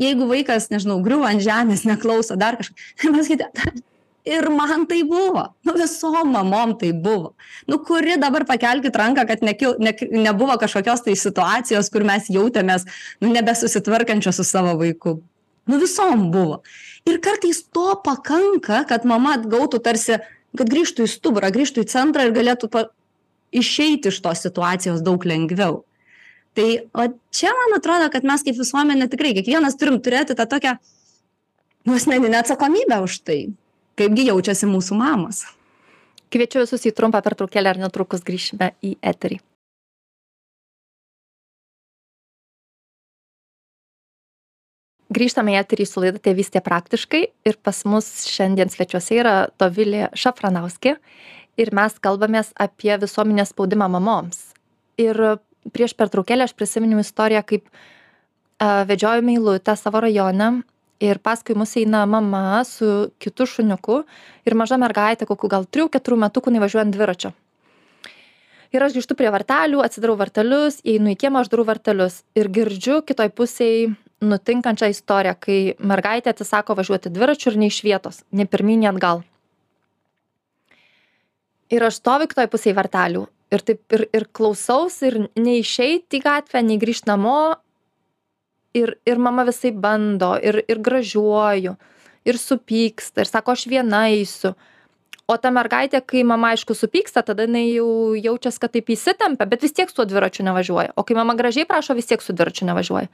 jeigu 0.00 0.28
vaikas, 0.30 0.70
nežinau, 0.72 1.00
griuva 1.04 1.32
ant 1.34 1.42
žemės, 1.44 1.86
neklauso 1.88 2.38
dar 2.40 2.60
kažką, 2.60 2.76
pasakyti, 3.16 3.84
ir 4.24 4.48
man 4.48 4.86
tai 4.86 5.02
buvo. 5.04 5.44
Nu 5.64 5.74
visom 5.76 6.32
mamom 6.32 6.76
tai 6.78 6.92
buvo. 6.92 7.34
Nu 7.66 7.78
kuri 7.78 8.18
dabar 8.20 8.44
pakelkit 8.44 8.96
ranką 8.96 9.26
kad 9.26 9.42
nekil 9.42 9.76
ne 9.78 9.94
nebuvo 10.10 10.56
kažkokios 10.58 11.04
tai 11.04 11.16
situacijos 11.16 11.90
kur 11.90 12.04
mes 12.04 12.28
jautėmės 12.30 12.86
nu 13.20 13.32
nebesusitvarkančios 13.32 14.36
su 14.36 14.44
savo 14.44 14.76
vaiku. 14.80 15.20
Nu 15.66 15.78
visom 15.80 16.30
buvo. 16.30 16.62
Ir 17.08 17.20
kartais 17.20 17.62
to 17.62 17.94
pakanka 18.04 18.84
kad 18.88 19.04
mama 19.04 19.36
atgautų 19.38 19.80
tarsi 19.82 20.20
kad 20.56 20.68
grįžtų 20.68 21.06
į 21.06 21.12
stuburą 21.12 21.52
grįžtų 21.54 21.84
į 21.84 21.90
centrą 21.90 22.26
ir 22.26 22.34
galėtų 22.34 22.68
pa 22.68 22.88
išeiti 23.52 24.10
iš 24.10 24.20
tos 24.20 24.42
situacijos 24.44 25.02
daug 25.02 25.24
lengviau. 25.24 25.84
Tai 26.54 26.68
o 26.92 27.06
čia 27.30 27.52
man 27.54 27.78
atrodo 27.78 28.10
kad 28.10 28.26
mes 28.26 28.42
kaip 28.42 28.58
visuomenė 28.58 29.06
tikrai 29.10 29.32
kiekvienas 29.38 29.78
turim 29.78 30.00
turėti 30.02 30.34
tą 30.34 30.48
tokią 30.50 30.76
nu 31.86 31.94
asmeninę 31.96 32.42
atsakomybę 32.42 32.98
už 33.06 33.20
tai 33.24 33.40
kaipgi 34.00 34.30
jaučiasi 34.30 34.68
mūsų 34.70 34.96
mamos. 34.96 35.44
Kviečiu 36.32 36.62
visus 36.62 36.86
į 36.86 36.94
trumpą 36.96 37.20
pertraukėlę 37.26 37.74
ir 37.74 37.80
netrukus 37.82 38.22
grįšime 38.24 38.72
į 38.86 38.96
eterį. 39.12 39.40
Grįžtame 45.10 45.56
į 45.56 45.58
eterį 45.58 45.84
su 45.90 46.02
laida 46.04 46.20
Tėvystė 46.22 46.62
praktiškai 46.62 47.24
ir 47.50 47.56
pas 47.66 47.82
mus 47.82 48.06
šiandien 48.30 48.70
svečiuose 48.70 49.16
yra 49.18 49.34
Tovilė 49.58 50.06
Šafranauskė 50.14 50.94
ir 51.58 51.72
mes 51.74 51.96
kalbamės 51.98 52.52
apie 52.54 52.94
visuomenės 53.02 53.50
spaudimą 53.50 53.90
mamoms. 53.90 54.52
Ir 55.02 55.18
prieš 55.74 55.96
pertraukėlę 55.98 56.46
aš 56.46 56.54
prisiminiau 56.54 57.02
istoriją, 57.02 57.42
kaip 57.42 57.66
uh, 57.66 58.84
vedžiojome 58.86 59.34
į 59.34 59.42
Lūtę 59.48 59.74
savo 59.74 60.04
rajone 60.06 60.60
ir 61.00 61.18
paskui 61.24 61.56
mus 61.56 61.72
eina 61.80 62.04
mama 62.06 62.62
su 62.68 63.10
kitu 63.18 63.46
šuniuku 63.48 64.02
ir 64.46 64.56
maža 64.56 64.78
mergaitė 64.80 65.28
kokių 65.28 65.48
gal 65.54 65.64
trijų 65.64 65.88
keturių 65.96 66.20
metukų 66.26 66.52
jinai 66.52 66.62
važiuoja 66.64 66.84
ant 66.86 66.96
dviračio. 66.96 67.32
Ir 68.70 68.84
aš 68.86 68.94
grįžtu 68.94 69.16
prie 69.18 69.30
vartelių 69.34 69.80
atsidarau 69.82 70.14
vartelius 70.20 70.78
įeinu 70.86 71.10
į 71.14 71.18
kiemą 71.18 71.42
aš 71.42 71.50
darau 71.50 71.64
vartelius. 71.66 72.20
Ir 72.38 72.52
girdžiu 72.54 73.00
kitoj 73.02 73.32
pusėj 73.34 73.88
nutinkančią 74.22 74.90
istoriją 74.92 75.34
kai 75.40 75.58
mergaitė 75.80 76.30
atsisako 76.30 76.76
važiuoti 76.78 77.10
dviračiu 77.10 77.50
ir 77.50 77.58
nei 77.64 77.72
iš 77.72 77.80
vietos 77.86 78.22
nei 78.30 78.46
pirmyn 78.46 78.84
nei 78.84 78.90
atgal. 78.92 79.24
Ir 81.70 81.86
aš 81.86 81.98
stoviu 81.98 82.28
kitoj 82.30 82.50
pusėj 82.52 82.76
vartelių 82.76 83.24
ir 83.50 83.64
taip 83.66 83.96
ir 83.96 84.06
ir 84.14 84.28
klausausi 84.36 85.08
ir 85.08 85.18
nei 85.34 85.64
išeit 85.64 86.14
į 86.14 86.22
gatvę 86.22 86.62
nei 86.62 86.78
grįžt 86.82 87.10
namo 87.10 87.56
ir 88.74 88.96
ir 89.06 89.18
mama 89.18 89.44
visaip 89.48 89.74
bando 89.74 90.34
ir 90.42 90.62
ir 90.68 90.78
gražiuoju 90.78 91.76
ir 92.24 92.38
supyksta 92.38 93.24
ir 93.24 93.30
sako 93.30 93.56
aš 93.56 93.66
viena 93.66 94.06
eisiu. 94.08 94.54
O 95.30 95.36
ta 95.38 95.52
mergaitė 95.54 96.00
kai 96.02 96.24
mama 96.26 96.50
aišku 96.54 96.74
supyksta 96.74 97.22
tada 97.22 97.46
jinai 97.46 97.68
jau 97.70 98.16
jaučias 98.18 98.58
kad 98.58 98.72
taip 98.74 98.90
įsitempia 98.90 99.46
bet 99.46 99.62
vis 99.62 99.72
tiek 99.72 99.90
su 99.90 100.00
tuo 100.00 100.04
dviračiu 100.04 100.44
nevažiuoja. 100.46 100.96
O 100.96 101.06
kai 101.06 101.14
mama 101.14 101.36
gražiai 101.38 101.68
prašo 101.68 101.94
vis 101.94 102.10
tiek 102.10 102.22
su 102.22 102.34
dviračiu 102.34 102.66
nevažiuoja. 102.66 103.08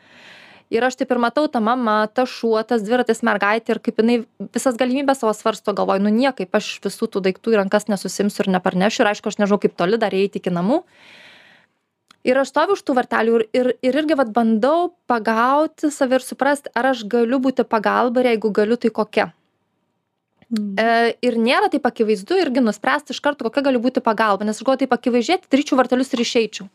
Ir 0.72 0.82
aš 0.82 0.96
taip 0.98 1.12
ir 1.14 1.20
matau 1.22 1.46
ta 1.46 1.60
mama 1.60 2.06
tas 2.08 2.32
šuo 2.32 2.58
tas 2.66 2.82
dviratis 2.82 3.22
mergaitė 3.22 3.76
ir 3.76 3.82
kaip 3.84 4.00
jinai 4.02 4.16
visas 4.56 4.80
galimybes 4.80 5.20
savo 5.22 5.34
svarsto 5.36 5.76
galvoju 5.76 6.02
nu 6.02 6.10
niekaip 6.10 6.56
aš 6.58 6.80
visų 6.82 7.06
tų 7.12 7.22
daiktų 7.28 7.54
į 7.54 7.60
rankas 7.60 7.86
nesusiimsiu 7.92 8.42
ir 8.46 8.50
neparnešiu. 8.56 9.04
Ir 9.04 9.12
aišku 9.12 9.30
aš 9.30 9.38
nežinau 9.42 9.60
kaip 9.62 9.76
toli 9.78 10.00
dar 10.00 10.16
eiti 10.16 10.42
iki 10.42 10.50
namų 10.50 10.82
ir 12.26 12.38
aš 12.42 12.52
stoviu 12.52 12.76
už 12.76 12.82
tų 12.86 12.96
vartelių 12.98 13.38
ir 13.38 13.44
ir 13.58 13.72
ir 13.88 13.98
irgi 14.02 14.18
vat 14.18 14.30
bandau 14.34 14.92
pagauti 15.10 15.90
save 15.94 16.18
ir 16.18 16.24
suprast 16.26 16.70
ar 16.74 16.92
aš 16.92 17.04
galiu 17.16 17.38
būti 17.42 17.64
pagalba 17.64 18.22
ir 18.22 18.32
jeigu 18.34 18.52
galiu 18.60 18.78
tai 18.80 18.90
kokia. 18.90 19.30
Mm. 20.46 20.74
e, 20.78 21.14
ir 21.26 21.34
nėra 21.42 21.66
taip 21.66 21.86
akivaizdu 21.88 22.36
irgi 22.38 22.62
nuspręsti 22.62 23.10
iš 23.10 23.18
karto 23.22 23.48
kokia 23.48 23.64
gali 23.66 23.80
būti 23.82 23.98
pagalba 23.98 24.46
nes 24.46 24.54
aš 24.54 24.62
galvoju 24.62 24.84
taip 24.84 24.92
akivaizdžiai 24.94 25.40
atidaryčiau 25.40 25.78
vartelius 25.78 26.12
ir 26.14 26.22
išeičiau. 26.22 26.68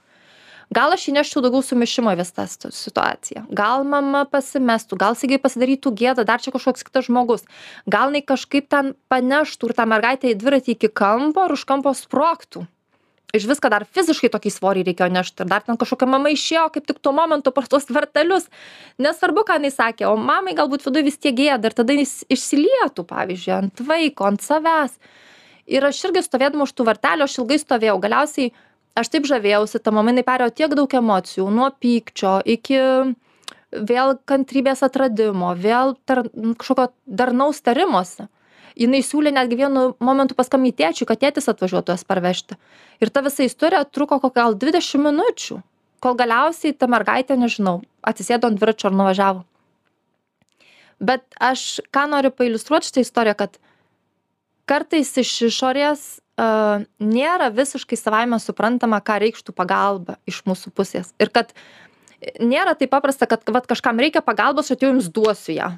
Gal 0.71 0.93
aš 0.95 1.09
įneščiau 1.11 1.41
daugiau 1.43 1.63
sumišimo 1.67 2.11
į 2.15 2.19
visą 2.21 2.45
situaciją. 2.47 3.45
Gal 3.51 3.83
mama 3.87 4.23
pasimestų 4.31 4.99
gal 4.99 5.17
staigiai 5.19 5.39
pasidarytų 5.43 5.91
gėda 5.99 6.23
dar 6.27 6.43
čia 6.43 6.53
kažkoks 6.55 6.85
kitas 6.87 7.09
žmogus. 7.09 7.43
Gal 7.91 8.11
jinai 8.11 8.23
kažkaip 8.23 8.69
ten 8.71 8.93
paneštų 9.11 9.67
ir 9.71 9.75
tą 9.75 9.87
mergaitę 9.91 10.31
į 10.31 10.37
dviratį 10.39 10.77
iki 10.77 10.91
kampo 10.95 11.47
ir 11.47 11.55
už 11.57 11.65
kampo 11.67 11.91
sprogtų 11.95 12.67
iš 13.33 13.47
viską 13.49 13.71
dar 13.71 13.85
fiziškai 13.87 14.29
tokį 14.33 14.51
svorį 14.53 14.85
reikėjo 14.89 15.09
nešt. 15.13 15.43
Ir 15.43 15.51
dar 15.51 15.63
ten 15.65 15.79
kažkokia 15.79 16.09
mama 16.09 16.31
išėjo 16.33 16.67
kaip 16.75 16.87
tik 16.89 16.99
tuo 17.03 17.13
momentu 17.15 17.53
per 17.55 17.67
tuos 17.71 17.87
vartelius 17.89 18.49
nesvarbu 19.01 19.45
ką 19.47 19.59
jinai 19.59 19.71
sakė 19.73 20.09
o 20.09 20.15
mamai 20.19 20.55
galbūt 20.57 20.85
viduj 20.87 21.05
vis 21.07 21.19
tiek 21.21 21.37
gėda 21.37 21.71
ir 21.71 21.77
tada 21.77 21.95
jis 21.95 22.21
išsilietų 22.31 23.05
pavyzdžiui 23.07 23.55
ant 23.57 23.85
vaiko 23.87 24.27
ant 24.27 24.43
savęs. 24.43 24.97
Ir 25.71 25.87
aš 25.87 26.03
irgi 26.09 26.25
stovėdama 26.25 26.67
už 26.67 26.75
tų 26.75 26.87
vartelių 26.89 27.27
aš 27.27 27.37
ilgai 27.39 27.59
stovėjau. 27.61 27.97
Galiausiai 28.03 28.51
aš 28.99 29.11
taip 29.13 29.27
žavėjausi 29.29 29.79
ta 29.79 29.93
mama 29.95 30.11
jinai 30.11 30.27
perėjo 30.27 30.55
tiek 30.61 30.75
daug 30.75 30.99
emocijų 31.01 31.47
nuo 31.53 31.69
pykčio 31.71 32.39
iki 32.43 32.81
vėl 33.71 34.17
kantrybės 34.27 34.83
atradimo 34.83 35.53
vėl 35.55 35.95
tar 36.05 36.25
kažkokio 36.59 36.91
darnaus 37.07 37.63
tarimosi 37.63 38.27
jinai 38.79 39.01
siūlė 39.05 39.33
netgi 39.35 39.57
vienu 39.59 39.91
momentu 40.03 40.37
paskambint 40.37 40.77
tėčiui 40.79 41.07
kad 41.09 41.21
tėtis 41.21 41.49
atvažiuotų 41.51 41.95
jas 41.95 42.07
parvežti. 42.07 42.57
Ir 43.01 43.09
ta 43.09 43.23
visa 43.25 43.45
istorija 43.45 43.83
truko 43.85 44.19
kokią 44.21 44.51
gal 44.51 44.57
dvidešim 44.59 45.05
minučių 45.09 45.61
kol 46.01 46.17
galiausiai 46.17 46.73
ta 46.73 46.89
mergaitė 46.89 47.37
nežinau 47.37 47.81
atsisėdo 48.01 48.49
ant 48.49 48.59
dviračio 48.59 48.89
ir 48.89 48.97
nuvažiavo. 48.97 49.43
Bet 51.01 51.25
aš 51.41 51.81
ką 51.93 52.07
noriu 52.09 52.33
pailiustruot 52.33 52.85
šita 52.85 53.03
istorija 53.05 53.37
kad 53.37 53.57
kartais 54.69 55.13
iš 55.17 55.31
išorės 55.49 56.03
uh, 56.41 56.83
nėra 57.01 57.49
visiškai 57.53 57.97
savaime 57.99 58.39
suprantama 58.41 59.01
ką 59.01 59.17
reikštų 59.23 59.55
pagalba 59.57 60.17
iš 60.29 60.43
mūsų 60.49 60.73
pusės. 60.77 61.13
Ir 61.21 61.33
kad 61.33 61.53
nėra 62.39 62.75
taip 62.77 62.91
paprasta 62.93 63.27
kad 63.29 63.43
vat 63.49 63.67
kažkam 63.69 63.99
reikia 64.01 64.21
pagalbos 64.25 64.69
aš 64.69 64.77
atėjau 64.77 64.93
jums 64.93 65.09
duosiu 65.13 65.55
ją. 65.57 65.69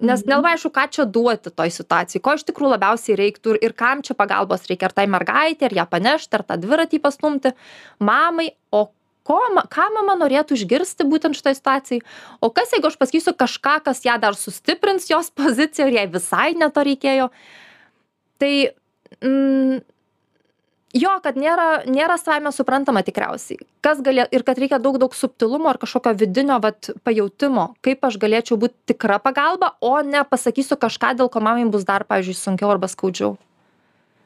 Nes 0.00 0.20
Mhm. 0.20 0.28
nelabai 0.28 0.54
aišku 0.56 0.70
ką 0.74 0.84
čia 0.90 1.04
duoti 1.06 1.50
toj 1.54 1.70
situacijoj 1.70 2.22
ko 2.22 2.34
iš 2.34 2.44
tikrųjų 2.44 2.74
labiausiai 2.74 3.16
reiktų 3.16 3.56
ir 3.62 3.72
kam 3.72 4.02
čia 4.02 4.14
pagalbos 4.14 4.66
reikia 4.66 4.90
ar 4.90 4.92
tai 4.92 5.06
mergaitei 5.06 5.70
ar 5.70 5.72
ją 5.72 5.86
panešti 5.86 6.34
ar 6.34 6.42
tą 6.42 6.58
dviratį 6.58 7.00
pastumti. 7.00 7.54
Mamai 8.00 8.50
o 8.72 8.90
ko 9.24 9.38
ką 9.70 9.86
mama 9.94 10.18
norėtų 10.20 10.58
išgirsti 10.58 11.06
būtent 11.08 11.38
šitoj 11.38 11.56
situacijoj 11.56 12.00
o 12.40 12.50
kas 12.50 12.74
jeigu 12.74 12.90
aš 12.90 12.98
pasakysiu 13.00 13.32
kažką 13.32 13.84
kas 13.84 14.04
ją 14.04 14.18
dar 14.20 14.34
sustiprins 14.34 15.08
jos 15.08 15.30
poziciją 15.40 15.88
ir 15.88 15.94
jai 16.00 16.06
visai 16.06 16.54
ne 16.54 16.68
to 16.70 16.84
reikėjo? 16.84 17.30
Tai 18.38 18.54
mm, 19.22 19.80
jo 20.94 21.14
kad 21.24 21.38
nėra 21.40 21.84
nėra 21.90 22.18
savaime 22.20 22.52
suprantama 22.54 23.04
tikriausiai 23.06 23.62
kas 23.84 24.02
galė 24.04 24.28
ir 24.34 24.46
kad 24.46 24.58
reikia 24.62 24.78
daug 24.82 24.98
daug 25.02 25.14
subtilumo 25.16 25.72
ir 25.74 25.80
kažkokio 25.82 26.14
vidinio 26.20 26.60
vat 26.62 26.92
pajautimo 27.06 27.72
kaip 27.84 28.06
aš 28.06 28.20
galėčiau 28.22 28.60
būt 28.60 28.76
tikra 28.92 29.18
pagalba 29.22 29.74
o 29.80 29.96
ne 30.02 30.22
pasakysiu 30.28 30.78
kažką 30.80 31.16
dėl 31.18 31.32
ko 31.32 31.42
mamai 31.44 31.66
bus 31.72 31.88
dar 31.88 32.06
pavyzdžiui 32.08 32.40
sunkiau 32.40 32.74
arba 32.74 32.90
skaudžiau 32.90 33.36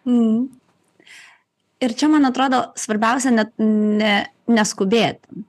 Mm. 0.08 0.48
Ir 1.78 1.94
čia, 1.94 2.08
man 2.10 2.26
atrodo, 2.26 2.64
svarbiausia 2.78 3.30
net 3.34 3.52
ne, 3.60 4.14
neskubėti. 4.50 5.44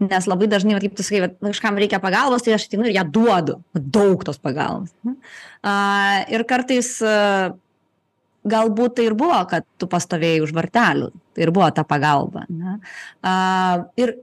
nes 0.00 0.24
labai 0.24 0.46
dažnai, 0.48 0.72
va, 0.72 0.80
kaip 0.80 0.94
tu 0.96 1.04
sakai, 1.04 1.28
kažkam 1.44 1.76
reikia 1.76 1.98
pagalbos, 2.00 2.40
tai 2.40 2.54
aš 2.56 2.64
atinu 2.70 2.86
ir 2.88 2.94
ją 2.96 3.02
duodu, 3.12 3.58
daug 3.76 4.22
tos 4.24 4.40
pagalbos. 4.40 4.88
Uh, 5.04 6.24
ir 6.32 6.46
kartais 6.48 6.94
uh, 7.04 7.52
galbūt 8.48 8.96
tai 8.98 9.10
ir 9.10 9.16
buvo, 9.18 9.38
kad 9.50 9.66
tu 9.80 9.88
pastovėjai 9.90 10.42
už 10.46 10.54
vartelių, 10.56 11.10
tai 11.36 11.46
ir 11.46 11.52
buvo 11.54 11.68
ta 11.74 11.84
pagalba. 11.84 12.46
Ne? 12.48 12.78
Uh, 13.20 13.86
ir 14.00 14.16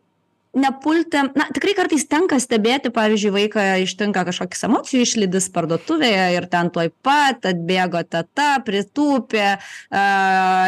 nepulti 0.58 1.18
na 1.36 1.48
tikrai 1.54 1.74
kartais 1.78 2.06
tenka 2.10 2.38
stebėti 2.42 2.90
pavyzdžiui 2.94 3.34
vaiką 3.36 3.66
ištinka 3.84 4.24
kažkoks 4.28 4.66
emocijų 4.68 5.06
išlydis 5.06 5.50
parduotuvėje 5.54 6.26
ir 6.36 6.48
ten 6.52 6.72
tuoj 6.74 6.90
pat 7.06 7.46
atbėgo 7.52 8.02
teta 8.10 8.50
pritūpė 8.66 9.46
a 9.48 10.04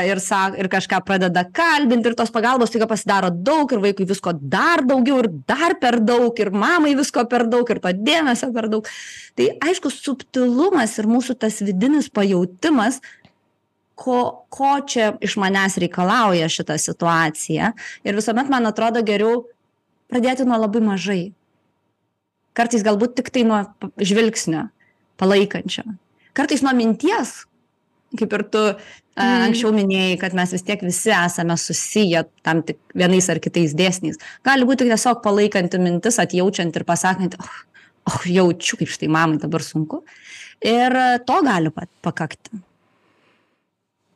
ir 0.08 0.22
sa 0.24 0.42
ir 0.60 0.70
kažką 0.72 1.02
pradeda 1.08 1.46
kalbint 1.56 2.06
ir 2.06 2.18
tos 2.20 2.34
pagalbos 2.34 2.72
staiga 2.72 2.90
pasidaro 2.92 3.32
daug 3.34 3.72
ir 3.74 3.84
vaikui 3.84 4.08
visko 4.10 4.36
dar 4.40 4.86
daugiau 4.86 5.24
ir 5.24 5.32
dar 5.50 5.78
per 5.82 6.00
daug 6.04 6.38
ir 6.40 6.54
mamai 6.54 6.94
visko 7.00 7.26
per 7.32 7.48
daug 7.50 7.70
ir 7.70 7.82
to 7.84 7.94
dėmesio 7.96 8.52
per 8.56 8.70
daug 8.72 8.90
tai 9.40 9.54
aišku 9.70 9.92
subtilumas 9.94 10.98
ir 11.00 11.10
mūsų 11.10 11.40
tas 11.40 11.64
vidinis 11.66 12.12
pajautimas 12.14 13.02
ko 14.00 14.46
ko 14.50 14.72
čia 14.88 15.12
iš 15.24 15.36
manęs 15.42 15.78
reikalauja 15.82 16.48
šita 16.52 16.78
situacija 16.80 17.74
ir 18.08 18.16
visuomet 18.16 18.52
man 18.52 18.70
atrodo 18.70 19.04
geriau 19.06 19.44
pradėti 20.10 20.48
nuo 20.48 20.58
labai 20.62 20.82
mažai. 20.86 21.24
Kartais 22.58 22.84
galbūt 22.86 23.18
tik 23.20 23.30
tai 23.36 23.44
nuo 23.48 23.62
žvilgsnio 24.00 24.68
palaikančio. 25.20 25.84
Kartais 26.36 26.64
nuo 26.66 26.74
minties, 26.76 27.34
kaip 28.18 28.34
ir 28.36 28.44
tu 28.52 28.62
mm. 28.64 29.44
anksčiau 29.50 29.74
minėjai, 29.76 30.16
kad 30.22 30.36
mes 30.38 30.56
vis 30.56 30.66
tiek 30.66 30.82
visi 30.84 31.12
esame 31.14 31.58
susiję 31.60 32.24
tam 32.48 32.64
tik 32.66 32.80
vienais 32.98 33.28
ar 33.32 33.42
kitais 33.44 33.76
dėsniais. 33.78 34.20
Gali 34.48 34.68
būti 34.68 34.88
tiesiog 34.90 35.22
palaikanti 35.26 35.82
mintis, 35.84 36.20
atjaučiant 36.24 36.80
ir 36.80 36.88
pasakant, 36.88 37.38
oh, 37.40 37.60
oh, 38.10 38.24
jaučiu, 38.26 38.80
kaip 38.82 38.96
štai 38.96 39.12
mamai 39.12 39.44
dabar 39.44 39.66
sunku. 39.66 40.02
Ir 40.66 40.96
to 41.28 41.38
gali 41.46 41.72
pakakti 42.04 42.64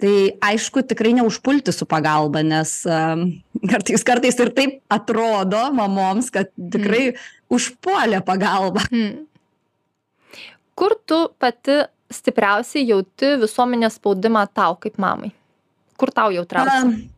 tai 0.03 0.15
aišku 0.51 0.83
tikrai 0.89 1.13
neužpulti 1.15 1.71
su 1.71 1.87
pagalba 1.89 2.43
nes 2.43 2.75
kartais 3.71 4.03
kartais 4.03 4.39
ir 4.43 4.51
taip 4.55 4.81
atrodo 4.91 5.61
mamoms 5.75 6.27
kad 6.33 6.51
tikrai 6.57 7.13
užpuolė 7.53 8.19
pagalba 8.27 8.83
mm. 8.89 9.23
kur 10.75 10.97
tu 11.07 11.23
pati 11.39 11.83
stipriausiai 12.13 12.85
jauti 12.91 13.33
visuomenės 13.41 13.97
spaudimą 13.97 14.43
tau 14.53 14.75
kaip 14.77 14.99
mamai? 15.01 15.31
Kur 15.97 16.11
tau 16.13 16.33
jautriausia 16.35 17.09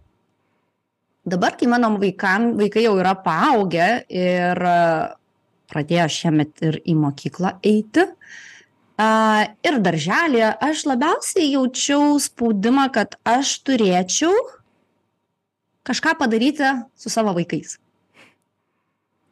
dabar 1.25 1.57
kai 1.57 1.67
mano 1.67 1.89
vaikam 1.99 2.53
vaikai 2.59 2.85
jau 2.85 2.95
yra 3.01 3.15
paaugę 3.17 3.89
ir 4.13 4.61
pradėjo 5.71 6.05
šiemet 6.17 6.61
ir 6.67 6.77
į 6.85 6.93
mokyklą 7.01 7.55
eiti 7.65 8.05
a 8.97 9.47
ir 9.63 9.79
darželyje 9.83 10.51
aš 10.63 10.85
labiausiai 10.87 11.51
jaučiau 11.51 12.19
spaudimą 12.21 12.87
kad 12.95 13.17
aš 13.27 13.57
turėčiau 13.67 14.31
kažką 15.85 16.15
padaryti 16.19 16.69
su 16.95 17.11
savo 17.11 17.35
vaikais. 17.35 17.77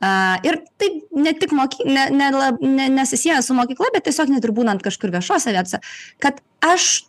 A 0.04 0.36
ir 0.44 0.60
tai 0.78 0.90
ne 1.16 1.32
tik 1.34 1.56
moky 1.56 1.88
ne 1.88 2.10
ne 2.12 2.28
ne 2.60 2.90
nesisieja 2.92 3.42
su 3.42 3.56
mokykla 3.56 3.94
bet 3.96 4.04
tiesiog 4.04 4.34
net 4.36 4.44
ir 4.44 4.52
būnant 4.52 4.84
kažkur 4.84 5.14
viešose 5.16 5.56
vietose 5.56 5.80
kad 6.20 6.44
aš 6.60 7.08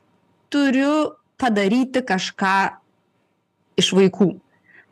turiu 0.48 1.18
padaryti 1.36 2.04
kažką 2.06 2.78
iš 3.82 3.90
vaikų. 3.98 4.30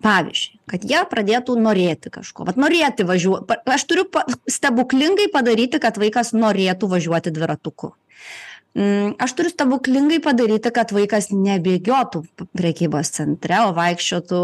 Pavyzdžiui 0.02 0.58
kad 0.72 0.84
jie 0.88 1.02
pradėtų 1.08 1.56
norėti 1.60 2.12
kažko. 2.12 2.46
Vat 2.48 2.60
norėti 2.60 3.06
važiuo 3.08 3.42
aš 3.48 3.84
turiu 3.88 4.06
pa 4.10 4.24
stebuklingai 4.50 5.28
padaryti 5.32 5.80
kad 5.82 6.00
vaikas 6.00 6.32
norėtų 6.36 6.88
važiuoti 6.92 7.34
dviratuku. 7.34 7.92
Mm, 8.72 9.12
aš 9.20 9.36
turiu 9.36 9.52
stebuklingai 9.52 10.22
padaryti 10.24 10.72
kad 10.72 10.94
vaikas 10.96 11.28
nebėgiotų 11.34 12.24
prekybos 12.56 13.12
centre 13.12 13.60
o 13.66 13.74
vaikščiotų 13.76 14.42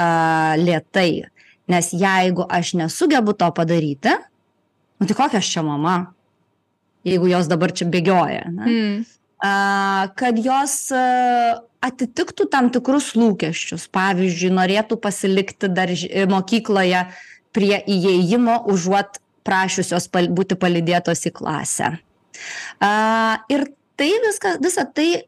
a 0.00 0.08
lėtai. 0.56 1.28
Nes 1.70 1.92
jeigu 1.94 2.48
aš 2.48 2.72
nesugebu 2.80 3.36
to 3.38 3.52
padaryti 3.54 4.16
nu 5.00 5.06
tai 5.06 5.16
kokia 5.16 5.40
aš 5.40 5.52
čia 5.54 5.62
mama 5.64 6.12
jeigu 7.06 7.30
jos 7.30 7.48
dabar 7.48 7.72
čia 7.72 7.88
bėgioja 7.88 8.44
ane 8.48 8.66
mm. 8.66 9.04
Kad 9.40 10.38
jos 10.44 10.74
atitiktų 11.80 12.46
tam 12.52 12.68
tikrus 12.74 13.14
lūkesčius. 13.16 13.86
Pavyzdžiui 13.92 14.52
norėtų 14.52 14.98
pasilikti 15.00 15.70
darž 15.72 16.04
mokykloje 16.28 17.06
prie 17.56 17.78
įėjimo 17.80 18.60
užuot 18.70 19.16
prašiusios 19.48 20.10
pal 20.12 20.28
būti 20.28 20.58
palydėtos 20.60 21.24
į 21.30 21.32
klasę. 21.40 21.94
Ir 23.50 23.64
tai 23.96 24.10
viską 24.26 24.58
visa 24.60 24.84
tai 24.84 25.24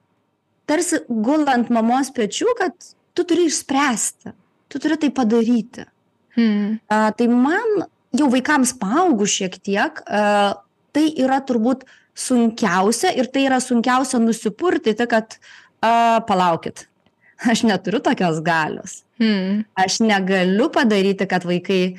tarsi 0.68 1.00
gula 1.08 1.56
ant 1.56 1.72
mamos 1.72 2.12
pečių 2.14 2.52
kad 2.60 2.76
tu 3.16 3.24
turi 3.28 3.48
išspręsti 3.48 4.36
tu 4.72 4.78
turi 4.78 4.96
tai 4.96 5.10
padaryti. 5.10 5.84
Hmm. 6.32 6.80
tai 6.88 7.26
man 7.28 7.84
jau 8.16 8.30
vaikams 8.32 8.72
paaugus 8.80 9.34
šiek 9.36 9.58
tiek 9.60 9.98
tai 10.96 11.02
yra 11.20 11.42
turbūt 11.44 11.84
sunkiausia 12.14 13.12
ir 13.16 13.28
tai 13.32 13.46
yra 13.48 13.60
sunkiausia 13.60 14.20
nusipurtyti 14.20 15.06
kad 15.08 15.38
a 15.82 16.20
palaukit 16.28 16.86
aš 17.50 17.64
neturiu 17.66 18.00
tokios 18.00 18.40
galios. 18.44 19.02
Hmm. 19.18 19.64
aš 19.78 20.00
negaliu 20.02 20.68
padaryti 20.72 21.26
kad 21.30 21.44
vaikai 21.46 21.98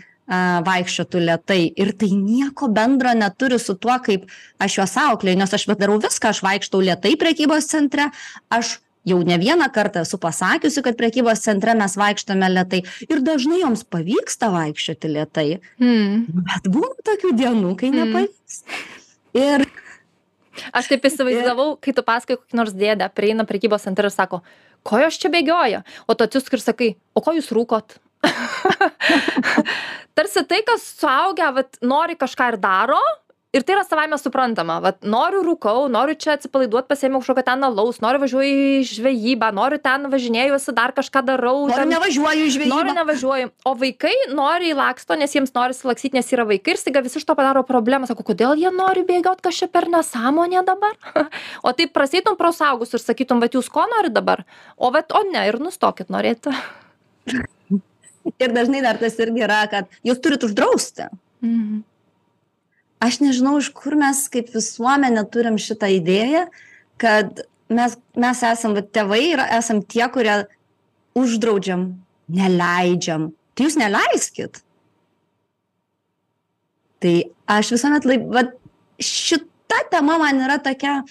vaikščiotų 0.64 1.20
lėtai. 1.20 1.74
Ir 1.76 1.92
tai 2.00 2.14
nieko 2.16 2.70
bendro 2.72 3.12
neturi 3.14 3.60
su 3.60 3.76
tuo 3.76 3.96
kaip 4.04 4.24
aš 4.60 4.78
juos 4.80 4.96
auklėju 4.98 5.40
nes 5.42 5.54
aš 5.54 5.68
darau 5.76 6.00
viską 6.00 6.32
aš 6.32 6.42
vaikštau 6.46 6.80
lėtai 6.82 7.18
prekybos 7.20 7.68
centre 7.68 8.08
aš 8.50 8.78
jau 9.04 9.20
ne 9.20 9.38
vieną 9.38 9.68
kartą 9.76 10.06
esu 10.08 10.18
pasakiusi 10.18 10.82
kad 10.84 10.96
prekybos 10.96 11.44
centre 11.44 11.76
mes 11.76 11.98
vaikštome 12.00 12.50
lėtai. 12.56 12.84
Ir 13.10 13.20
dažnai 13.20 13.60
joms 13.62 13.84
pavyksta 13.84 14.52
vaikščioti 14.54 15.12
lėtai. 15.12 15.48
Hmm. 15.84 16.26
bet 16.32 16.72
būna 16.72 17.04
tokių 17.04 17.36
dienų 17.44 17.76
kai 17.80 17.92
nepavyks. 17.92 18.64
Ir 19.36 19.68
Aš 20.76 20.92
taip 20.92 21.08
įsivaizdavau, 21.10 21.76
kai 21.82 21.96
tu 21.96 22.04
pasakai 22.06 22.38
kokį 22.40 22.60
nors 22.60 22.76
dėdę, 22.78 23.10
prieina 23.16 23.46
prekybos 23.50 23.86
centrą 23.88 24.10
ir 24.10 24.16
sako, 24.16 24.42
ko 24.86 25.02
jos 25.02 25.18
čia 25.20 25.32
bėgioja, 25.34 25.84
o 26.08 26.16
tu 26.16 26.28
atsisk 26.28 26.54
ir 26.54 26.64
sakai, 26.64 26.90
o 27.16 27.24
ko 27.26 27.36
jūs 27.38 27.52
rūkot? 27.56 27.98
Tarsi 30.18 30.44
tai, 30.48 30.62
kas 30.68 30.86
suaugę, 31.00 31.50
vat, 31.58 31.80
nori 31.82 32.18
kažką 32.20 32.54
ir 32.54 32.60
daro, 32.62 33.02
ir 33.54 33.62
tai 33.62 33.76
yra 33.76 33.84
savaime 33.86 34.18
suprantama. 34.18 34.80
Vat 34.84 35.04
noriu 35.06 35.44
rūkau 35.46 35.86
noriu 35.92 36.18
čia 36.18 36.34
atsipalaiduot 36.38 36.88
pasiėmiau 36.90 37.22
kažkokio 37.22 37.46
ten 37.46 37.66
alaus 37.68 38.00
noriu 38.04 38.24
važiuoju 38.24 38.56
į 38.80 38.80
žvejybą 38.90 39.52
noriu 39.54 39.80
ten 39.84 40.10
važinėjuosi 40.12 40.74
dar 40.76 40.94
kažką 40.98 41.24
darau 41.28 41.68
noriu 41.70 41.92
nevažiuoju 41.92 42.48
į 42.48 42.54
žvejybą. 42.56 42.72
Noriu 42.74 42.96
nevažiuoju. 42.98 43.52
O 43.70 43.76
vaikai 43.78 44.14
noriai 44.34 44.74
laksto 44.78 45.18
nes 45.20 45.38
jiems 45.38 45.54
norisi 45.56 45.88
lakstyt 45.88 46.18
nes 46.18 46.34
yra 46.34 46.48
vaikai 46.50 46.74
ir 46.74 46.82
staiga 46.82 47.06
visi 47.06 47.22
iš 47.22 47.28
to 47.30 47.38
padaro 47.38 47.64
problemą. 47.68 48.10
Sako 48.10 48.26
kodėl 48.34 48.58
jie 48.60 48.74
nori 48.74 49.06
bėgiot 49.08 49.46
kas 49.46 49.62
čia 49.62 49.70
per 49.70 49.90
nesąmonė 49.94 50.66
dabar? 50.66 50.98
O 51.64 51.72
taip 51.78 51.94
prasieitum 51.96 52.36
pro 52.40 52.52
suaugusius 52.56 53.00
ir 53.02 53.04
sakytum 53.06 53.42
vat 53.44 53.54
jūs 53.56 53.70
ko 53.72 53.86
norit 53.90 54.14
dabar? 54.16 54.44
O 54.78 54.90
vat 54.94 55.14
o 55.14 55.22
ne 55.30 55.46
ir 55.48 55.60
nustokit 55.62 56.10
norėt 56.14 56.50
ir 58.44 58.54
dažnai 58.56 58.82
dar 58.84 59.00
tas 59.00 59.18
irgi 59.22 59.46
yra 59.46 59.64
kad 59.72 59.90
jūs 60.04 60.22
turit 60.24 60.44
uždrausti. 60.50 61.12
Mhm 61.46 61.84
aš 63.04 63.20
nežinau 63.24 63.58
iš 63.60 63.70
kur 63.76 63.98
mes 64.00 64.26
kaip 64.32 64.54
visuomenė 64.56 65.26
turim 65.34 65.60
šitą 65.62 65.92
idėją 66.00 66.48
kad 67.02 67.44
mes 67.70 67.98
mes 68.16 68.44
esam 68.48 68.76
vat 68.78 68.92
tėvai 68.96 69.22
ir 69.34 69.42
esam 69.58 69.82
tie 69.82 70.06
kurie 70.14 70.36
uždraudžiam 71.18 71.88
neleidžiam. 72.34 73.32
Tai 73.54 73.68
jūs 73.68 73.78
neleiskit. 73.78 74.62
Tai 77.04 77.14
aš 77.58 77.74
visuomet 77.76 78.08
lai 78.08 78.18
vat 78.38 78.54
šita 79.04 79.84
tema 79.92 80.18
man 80.22 80.42
yra 80.46 80.60
tokia 80.64 81.02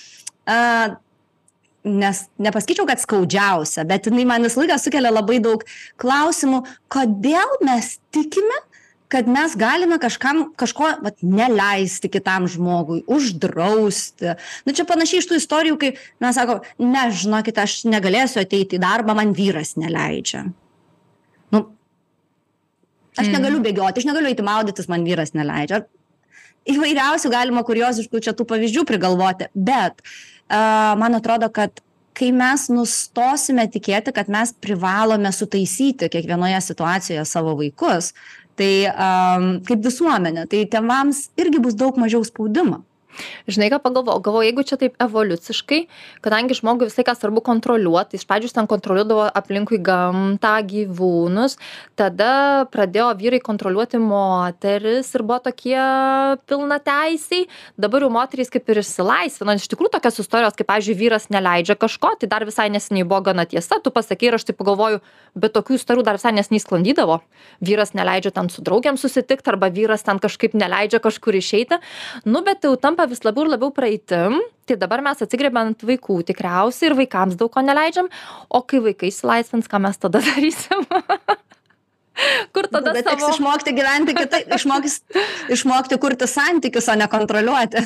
a 0.48 0.58
nes 1.82 2.18
nepasakyčiau 2.38 2.86
kad 2.86 3.00
skaudžiausia 3.02 3.82
bet 3.90 4.06
jinai 4.06 4.24
man 4.26 4.46
visą 4.46 4.62
laiką 4.62 4.78
sukelia 4.78 5.10
labai 5.12 5.40
daug 5.42 5.64
klausimų. 6.02 6.62
Kodėl 6.92 7.58
mes 7.66 7.96
tikime 8.14 8.58
kad 9.12 9.28
mes 9.28 9.52
galime 9.60 9.98
kažkam 10.00 10.46
kažko 10.56 10.88
vat 11.04 11.20
neleisti 11.20 12.08
kitam 12.08 12.46
žmogui 12.48 13.02
uždrausti. 13.12 14.32
Nu 14.64 14.72
čia 14.72 14.86
panašiai 14.88 15.20
iš 15.20 15.28
tų 15.28 15.40
istorijų 15.40 15.78
kai 15.82 15.90
na 16.22 16.32
sako 16.32 16.62
ne 16.80 17.04
žinokit 17.12 17.60
aš 17.60 17.82
negalėsiu 17.92 18.40
ateiti 18.40 18.78
į 18.78 18.82
darbą 18.82 19.16
man 19.18 19.34
vyras 19.36 19.74
neleidžia. 19.76 20.46
Nu 21.52 21.66
aš 23.18 23.26
Mm. 23.28 23.36
negaliu 23.36 23.60
bėgioti 23.60 24.00
aš 24.00 24.08
negaliu 24.08 24.32
eiti 24.32 24.48
maudytis 24.48 24.88
man 24.88 25.04
vyras 25.04 25.36
neleidžia. 25.36 25.84
Įvairiausių 26.72 27.28
galima 27.30 27.64
kurioziškų 27.68 28.22
čia 28.22 28.32
tų 28.32 28.48
pavyzdžių 28.48 28.86
prigalvoti 28.88 29.50
bet 29.54 30.00
a 30.48 30.94
man 30.96 31.14
atrodo 31.14 31.52
kad 31.52 31.82
kai 32.16 32.28
mes 32.32 32.68
nustosime 32.72 33.64
tikėti 33.72 34.12
kad 34.14 34.28
mes 34.32 34.52
privalome 34.60 35.32
sutaisyti 35.32 36.10
kiekvienoje 36.12 36.60
situacijoje 36.60 37.24
savo 37.28 37.54
vaikus 37.56 38.12
tai 38.58 38.72
am 38.92 39.46
kaip 39.68 39.84
visuomenė 39.86 40.46
tai 40.52 40.64
tėvams 40.72 41.26
irgi 41.40 41.62
bus 41.64 41.76
daug 41.78 41.98
mažiau 42.00 42.24
spaudimo 42.28 42.82
žinai 43.50 43.70
ką 43.72 43.80
pagalvojau? 43.82 44.22
Galvoju 44.22 44.48
jeigu 44.48 44.66
čia 44.66 44.78
taip 44.80 44.96
evoliuciškai 45.02 45.80
kadangi 46.24 46.56
žmogui 46.58 46.88
visą 46.88 47.02
laiką 47.02 47.16
svarbu 47.18 47.42
kontroliuot 47.44 48.12
tai 48.12 48.20
iš 48.20 48.26
pradžių 48.28 48.52
ten 48.56 48.70
kontroliuodavo 48.70 49.28
aplinkui 49.38 49.80
gamtą 49.82 50.54
gyvūnus 50.68 51.58
tada 51.98 52.64
pradėjo 52.72 53.10
vyrai 53.20 53.40
kontroliuoti 53.44 54.00
moteris 54.02 55.12
ir 55.14 55.24
buvo 55.26 55.40
tokie 55.48 55.78
pilnateisiai. 56.48 57.46
Dabar 57.80 58.04
jau 58.04 58.10
moterys 58.12 58.50
kaip 58.52 58.68
ir 58.72 58.82
išsilaisvino. 58.82 59.56
Iš 59.58 59.68
tikrųjų 59.72 59.92
tokios 59.96 60.20
istorijos 60.22 60.56
kaip 60.58 60.68
pavyzdžiui 60.70 60.98
vyras 60.98 61.28
neleidžia 61.32 61.76
kažko 61.80 62.14
tai 62.20 62.30
dar 62.30 62.46
visai 62.48 62.68
neseniai 62.72 63.06
buvo 63.08 63.22
gana 63.28 63.46
tiesa. 63.48 63.80
Tu 63.82 63.92
pasakei 63.94 64.30
ir 64.30 64.38
aš 64.38 64.48
taip 64.48 64.60
pagalvoju 64.60 65.02
bet 65.34 65.54
tokių 65.56 65.78
istorijų 65.78 66.06
dar 66.06 66.18
visai 66.18 66.34
neseniai 66.36 66.62
sklandydavo. 66.62 67.20
Vyras 67.64 67.94
neleidžia 67.96 68.34
ten 68.36 68.50
su 68.52 68.64
draugėm 68.64 68.98
susitikt 69.00 69.48
arba 69.48 69.70
vyras 69.72 70.04
ten 70.06 70.20
kažkaip 70.22 70.56
neleidžia 70.58 71.00
kažkur 71.02 71.38
išeiti. 71.38 71.80
Nu 72.24 72.42
bet 72.46 72.66
jau 72.66 72.74
tampa 72.76 73.01
vis 73.10 73.22
labiau 73.26 73.46
ir 73.46 73.52
labiau 73.54 73.72
praeitim. 73.74 74.40
Tai 74.68 74.76
dabar 74.78 75.02
mes 75.04 75.22
atsigriebiam 75.24 75.72
ant 75.72 75.86
vaikų 75.86 76.20
tikriausiai 76.28 76.90
ir 76.90 76.98
vaikams 76.98 77.38
daug 77.40 77.50
ko 77.52 77.62
neleidžiam. 77.64 78.10
O 78.48 78.62
kai 78.62 78.82
vaikai 78.84 79.10
išsilaisvins 79.10 79.70
ką 79.70 79.82
mes 79.82 79.98
tada 80.02 80.22
darysim? 80.28 80.86
Kur 82.52 82.68
tada 82.68 82.92
tada 82.92 83.00
teks 83.00 83.24
savo 83.24 83.32
išmokti 83.34 83.74
gyventi 83.74 84.14
kitaip 84.16 84.52
išmokys 84.58 85.00
išmokti 85.56 85.98
kurti 86.02 86.28
santykius 86.28 86.90
o 86.92 86.96
ne 87.00 87.08
kontroliuoti. 87.10 87.82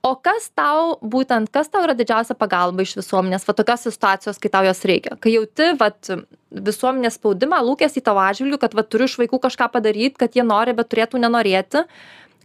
O 0.00 0.14
kas 0.16 0.46
tau 0.56 0.94
būtent 1.04 1.50
kas 1.52 1.68
tau 1.68 1.84
yra 1.84 1.92
didžiausia 1.96 2.32
pagalba 2.38 2.86
iš 2.86 2.94
visuomenės? 3.02 3.44
Va 3.44 3.54
tokios 3.56 3.84
situacijos 3.84 4.40
kai 4.40 4.50
tau 4.52 4.64
jos 4.64 4.80
reikia. 4.88 5.18
Kai 5.20 5.34
jauti 5.34 5.74
vat 5.80 6.08
visuomenės 6.50 7.18
spaudimą 7.20 7.60
lūkestį 7.66 8.02
tavo 8.06 8.22
atžvilgiu 8.24 8.58
kad 8.62 8.74
va 8.74 8.82
turiu 8.82 9.10
iš 9.10 9.18
vaikų 9.20 9.42
kažką 9.44 9.68
padaryt 9.74 10.16
kad 10.18 10.34
jie 10.34 10.46
nori 10.46 10.72
bet 10.78 10.88
turėtų 10.90 11.20
nenorėti 11.20 11.84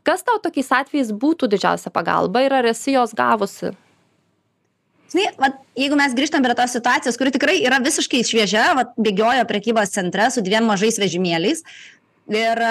kas 0.05 0.23
tau 0.25 0.37
tokiais 0.43 0.71
atvejais 0.77 1.11
būtų 1.11 1.49
didžiausia 1.51 1.91
pagalba 1.93 2.45
ir 2.45 2.53
ar 2.53 2.69
esi 2.69 2.95
jos 2.95 3.15
gavusi? 3.17 3.73
Žinai 5.11 5.27
vat 5.39 5.59
jeigu 5.77 5.97
mes 5.99 6.15
grįžtam 6.17 6.43
prie 6.45 6.55
tos 6.57 6.73
situacijos 6.75 7.17
kuri 7.19 7.33
tikrai 7.35 7.59
yra 7.63 7.79
visiškai 7.83 8.23
šviežia 8.25 8.71
vat 8.77 8.95
bėgiojo 8.97 9.45
prekybos 9.49 9.93
centre 9.93 10.27
su 10.33 10.43
dviem 10.45 10.65
mažais 10.67 10.97
vežimėliais 11.01 11.61
ir 12.33 12.61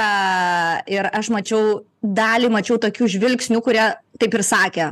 ir 0.96 1.08
aš 1.14 1.30
mačiau 1.30 1.84
dalį 2.02 2.50
mačiau 2.52 2.80
tokių 2.82 3.08
žvilgsnių 3.16 3.62
kurie 3.64 3.86
taip 4.18 4.34
ir 4.34 4.44
sakė 4.44 4.90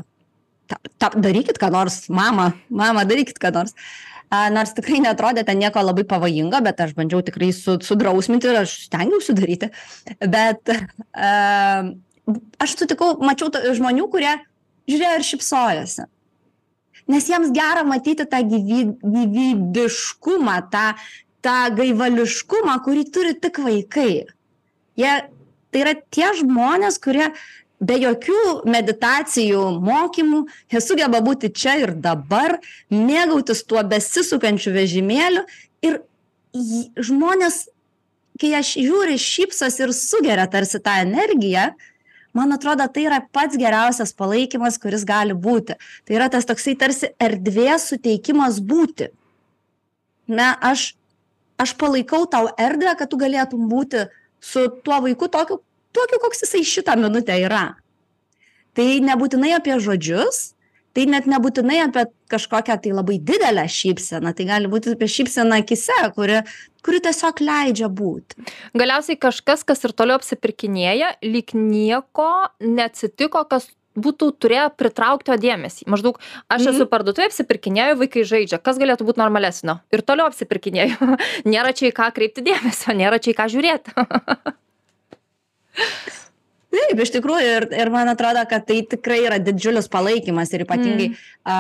ta 0.71 0.79
ta 0.99 1.11
darykit 1.19 1.59
ką 1.59 1.71
nors 1.75 2.07
mama 2.09 2.53
mama 2.71 3.05
darykit 3.05 3.39
ką 3.43 3.53
nors. 3.55 3.75
A 4.33 4.47
nors 4.49 4.71
tikrai 4.73 5.03
neatrodė 5.05 5.45
ten 5.45 5.59
nieko 5.61 5.83
labai 5.85 6.07
pavojingo 6.09 6.63
bet 6.65 6.81
aš 6.81 6.95
bandžiau 6.97 7.21
tikrai 7.27 7.51
su 7.53 7.77
sudrausminti 7.85 8.49
ir 8.49 8.63
aš 8.63 8.79
stengiausi 8.87 9.35
daryti. 9.37 9.69
Bet 10.25 10.73
a 11.13 11.83
aš 12.63 12.77
sutikau 12.81 13.15
mačiau 13.23 13.51
žmonių 13.77 14.09
kurie 14.13 14.33
žiūrėjo 14.91 15.19
ir 15.19 15.27
šypsojosi. 15.29 16.09
Nes 17.11 17.27
jiems 17.29 17.51
gera 17.55 17.83
matyti 17.87 18.27
tą 18.29 18.43
gyvy 18.47 18.85
gyvybiškumą 19.03 20.57
tą 20.73 20.93
tą 21.43 21.57
gaivališkumą 21.75 22.77
kurį 22.85 23.09
turi 23.15 23.35
tik 23.43 23.59
vaikai. 23.65 24.29
Jie 24.99 25.15
tai 25.73 25.83
yra 25.83 25.95
tie 26.15 26.29
žmonės 26.39 27.01
kurie 27.03 27.33
be 27.83 27.97
jokių 27.99 28.63
meditacijų 28.71 29.63
mokymų 29.83 30.45
jie 30.71 30.83
sugeba 30.85 31.23
būti 31.25 31.51
čia 31.51 31.79
ir 31.83 31.95
dabar 31.99 32.59
mėgautis 32.93 33.65
tuo 33.67 33.83
besisukančiu 33.83 34.75
vežimėliu 34.77 35.43
ir 35.83 35.99
žmonės 37.09 37.65
kai 38.41 38.53
aš 38.59 38.77
žiūri 38.79 39.19
šypsosi 39.21 39.87
ir 39.87 39.95
sugeria 39.97 40.47
tarsi 40.51 40.81
tą 40.83 41.01
energiją 41.03 41.73
man 42.33 42.53
atrodo 42.57 42.87
tai 42.89 43.07
yra 43.09 43.21
pats 43.33 43.59
geriausias 43.61 44.15
palaikymas 44.17 44.79
kuris 44.83 45.05
gali 45.09 45.35
būti. 45.35 45.77
Tai 46.07 46.17
yra 46.17 46.31
tas 46.33 46.49
toksai 46.49 46.75
tarsi 46.81 47.13
erdvės 47.21 47.91
suteikimas 47.93 48.61
būti. 48.61 49.11
Na 50.29 50.55
aš 50.61 50.93
aš 51.63 51.77
palaikau 51.79 52.25
tau 52.27 52.49
erdvę 52.59 52.97
kad 52.99 53.11
tu 53.11 53.19
galėtum 53.21 53.69
būti 53.71 54.07
su 54.43 54.67
tuo 54.83 54.99
vaiku 55.05 55.29
tokiu 55.31 55.61
tokiu 55.93 56.19
koks 56.23 56.43
jisai 56.47 56.65
šitą 56.67 56.97
minutę 56.99 57.37
yra. 57.45 57.77
Tai 58.73 58.89
nebūtinai 59.05 59.53
apie 59.59 59.77
žodžius 59.85 60.55
tai 60.97 61.07
net 61.11 61.29
nebūtinai 61.31 61.81
apie 61.87 62.07
kažkokią 62.33 62.79
tai 62.85 62.95
labai 62.95 63.19
didelę 63.21 63.67
šypseną 63.71 64.33
tai 64.37 64.49
gali 64.49 64.71
būti 64.73 64.95
apie 64.97 65.09
šypseną 65.11 65.63
akyse 65.63 65.99
kuri 66.17 66.41
kuri 66.87 67.03
tiesiog 67.05 67.45
leidžia 67.45 67.91
būti 67.93 68.47
galiausiai 68.79 69.21
kažkas 69.21 69.67
kas 69.69 69.85
ir 69.87 69.95
toliau 69.97 70.21
apsipirkinėja 70.21 71.15
lyg 71.27 71.55
nieko 71.57 72.33
neatsitiko 72.61 73.47
kas 73.51 73.71
būtų 73.93 74.31
turėję 74.41 74.71
pritraukti 74.81 75.33
jo 75.33 75.37
dėmesį. 75.37 75.85
Maždaug 75.93 76.17
aš 76.49 76.71
esu 76.71 76.87
parduotuvėj 76.89 77.29
apsipirkinėju 77.29 77.99
vaikai 78.01 78.23
žaidžia. 78.25 78.57
Kas 78.57 78.81
galėtų 78.81 79.05
būt 79.05 79.21
normalesnio? 79.21 79.75
Ir 79.93 80.01
toliau 80.01 80.31
apsipirkinėju. 80.31 81.19
Nėra 81.53 81.75
čia 81.77 81.91
į 81.91 81.95
ką 82.01 82.09
kreipti 82.17 82.47
dėmesio 82.47 82.97
nėra 82.97 83.21
čia 83.21 83.35
į 83.35 83.39
ką 83.43 83.51
žiūrėt 83.53 83.93
taip 86.73 87.03
iš 87.05 87.13
tikrųjų 87.17 87.55
ir 87.57 87.67
ir 87.77 87.91
man 87.93 88.11
atrodo 88.13 88.43
kad 88.49 88.67
tai 88.69 88.81
tikrai 88.89 89.21
yra 89.27 89.39
didžiulis 89.43 89.89
palaikymas 89.93 90.53
ir 90.53 90.65
ypatingai 90.65 91.09
a 91.45 91.57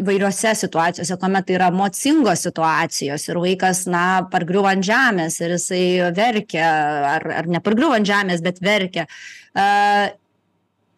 įvairiose 0.00 0.54
situacijose 0.64 1.18
kuomet 1.20 1.48
tai 1.48 1.58
yra 1.58 1.70
emocingos 1.74 2.44
situacijos 2.46 3.28
ir 3.28 3.40
vaikas 3.42 3.84
na 3.90 4.04
pargriuvo 4.30 4.70
ant 4.70 4.86
žemės 4.86 5.40
ir 5.42 5.56
jisai 5.56 5.86
verkia 6.16 6.68
ar 7.14 7.30
ar 7.42 7.50
nepargriuvo 7.58 7.96
ant 7.98 8.08
žemės 8.08 8.44
bet 8.44 8.60
verkia. 8.64 9.08
A 9.54 10.12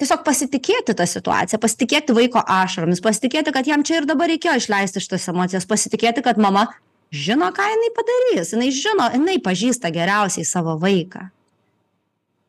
tiesiog 0.01 0.25
pasitikėti 0.27 0.95
ta 0.97 1.07
situacija 1.09 1.61
pasitikėti 1.61 2.17
vaiko 2.17 2.43
ašaromis 2.43 3.03
pasitikėti 3.05 3.55
kad 3.55 3.69
jam 3.69 3.85
čia 3.87 4.01
ir 4.01 4.09
dabar 4.09 4.31
reikėjo 4.33 4.59
išleisti 4.61 5.03
šitas 5.05 5.29
emocijas 5.33 5.69
pasitikėti 5.69 6.25
kad 6.27 6.41
mama 6.43 6.67
žino 7.15 7.49
ką 7.57 7.71
jinai 7.73 7.93
padarys 7.97 8.53
jinai 8.53 8.69
žino 8.75 9.09
jinai 9.15 9.39
pažįsta 9.45 9.93
geriausiai 9.95 10.49
savo 10.49 10.77
vaiką 10.83 11.31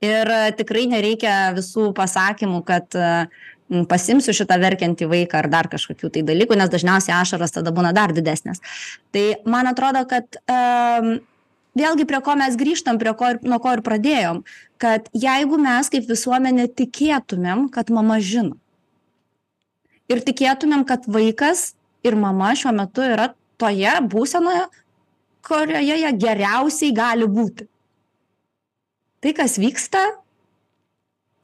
ir 0.03 0.31
tikrai 0.57 0.85
nereikia 0.89 1.35
visų 1.57 1.91
pasakymų 1.97 2.63
kad 2.67 2.97
pasiimsiu 3.91 4.35
šitą 4.35 4.55
verkiantį 4.61 5.07
vaiką 5.11 5.41
ar 5.41 5.49
dar 5.51 5.67
kažkokių 5.71 6.11
tai 6.15 6.21
dalykų 6.27 6.55
nes 6.59 6.69
dažniausiai 6.71 7.17
ašaros 7.17 7.55
tada 7.57 7.73
būna 7.75 7.91
dar 7.95 8.13
didesnės. 8.15 8.61
Tai 9.11 9.25
man 9.49 9.67
atrodo 9.67 10.05
kad 10.07 10.39
am 10.47 11.17
vėlgi 11.77 12.07
prie 12.09 12.21
ko 12.25 12.35
mes 12.39 12.57
grįžtam 12.59 12.99
prie 13.01 13.13
ko 13.17 13.33
ir 13.33 13.41
nuo 13.45 13.59
ko 13.63 13.75
ir 13.77 13.83
pradėjom 13.85 14.41
kad 14.81 15.09
jeigu 15.13 15.59
mes 15.61 15.91
kaip 15.93 16.07
visuomenė 16.09 16.67
tikėtumėm 16.79 17.67
kad 17.73 17.91
mama 17.93 18.19
žino 18.23 18.57
ir 20.11 20.23
tikėtumėm 20.25 20.85
kad 20.89 21.07
vaikas 21.11 21.71
ir 22.07 22.17
mama 22.19 22.53
šiuo 22.57 22.73
metu 22.77 23.05
yra 23.05 23.31
toje 23.61 23.93
būsenoje 24.13 24.67
kurioje 25.47 26.01
jie 26.03 26.13
geriausiai 26.25 26.95
gali 26.95 27.29
būti 27.37 27.67
tai 29.21 29.33
kas 29.37 29.57
vyksta 29.61 30.03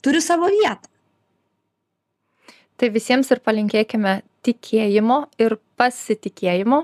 turi 0.04 0.22
savo 0.22 0.50
vietą. 0.52 0.90
Tai 2.78 2.90
visiems 2.92 3.30
ir 3.32 3.40
palinkėkime 3.46 4.22
tikėjimo 4.44 5.20
ir 5.42 5.58
pasitikėjimo. 5.80 6.84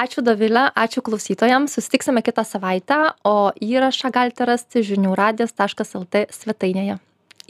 Ačiū 0.00 0.24
dovile 0.24 0.68
ačiū 0.78 1.02
klausytojams. 1.04 1.74
Susitiksime 1.76 2.22
kitą 2.24 2.44
savaitę 2.46 2.98
o 3.26 3.50
įrašą 3.60 4.10
galite 4.14 4.46
rasti 4.48 4.84
žinių 4.86 5.12
radijas 5.18 5.52
taškas 5.52 5.92
lt 5.98 6.24
svetainėje. 6.34 6.96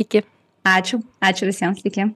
Iki. 0.02 0.24
Ačiū 0.66 1.00
ačiū 1.24 1.48
visiems 1.48 1.84
iki 1.84 2.08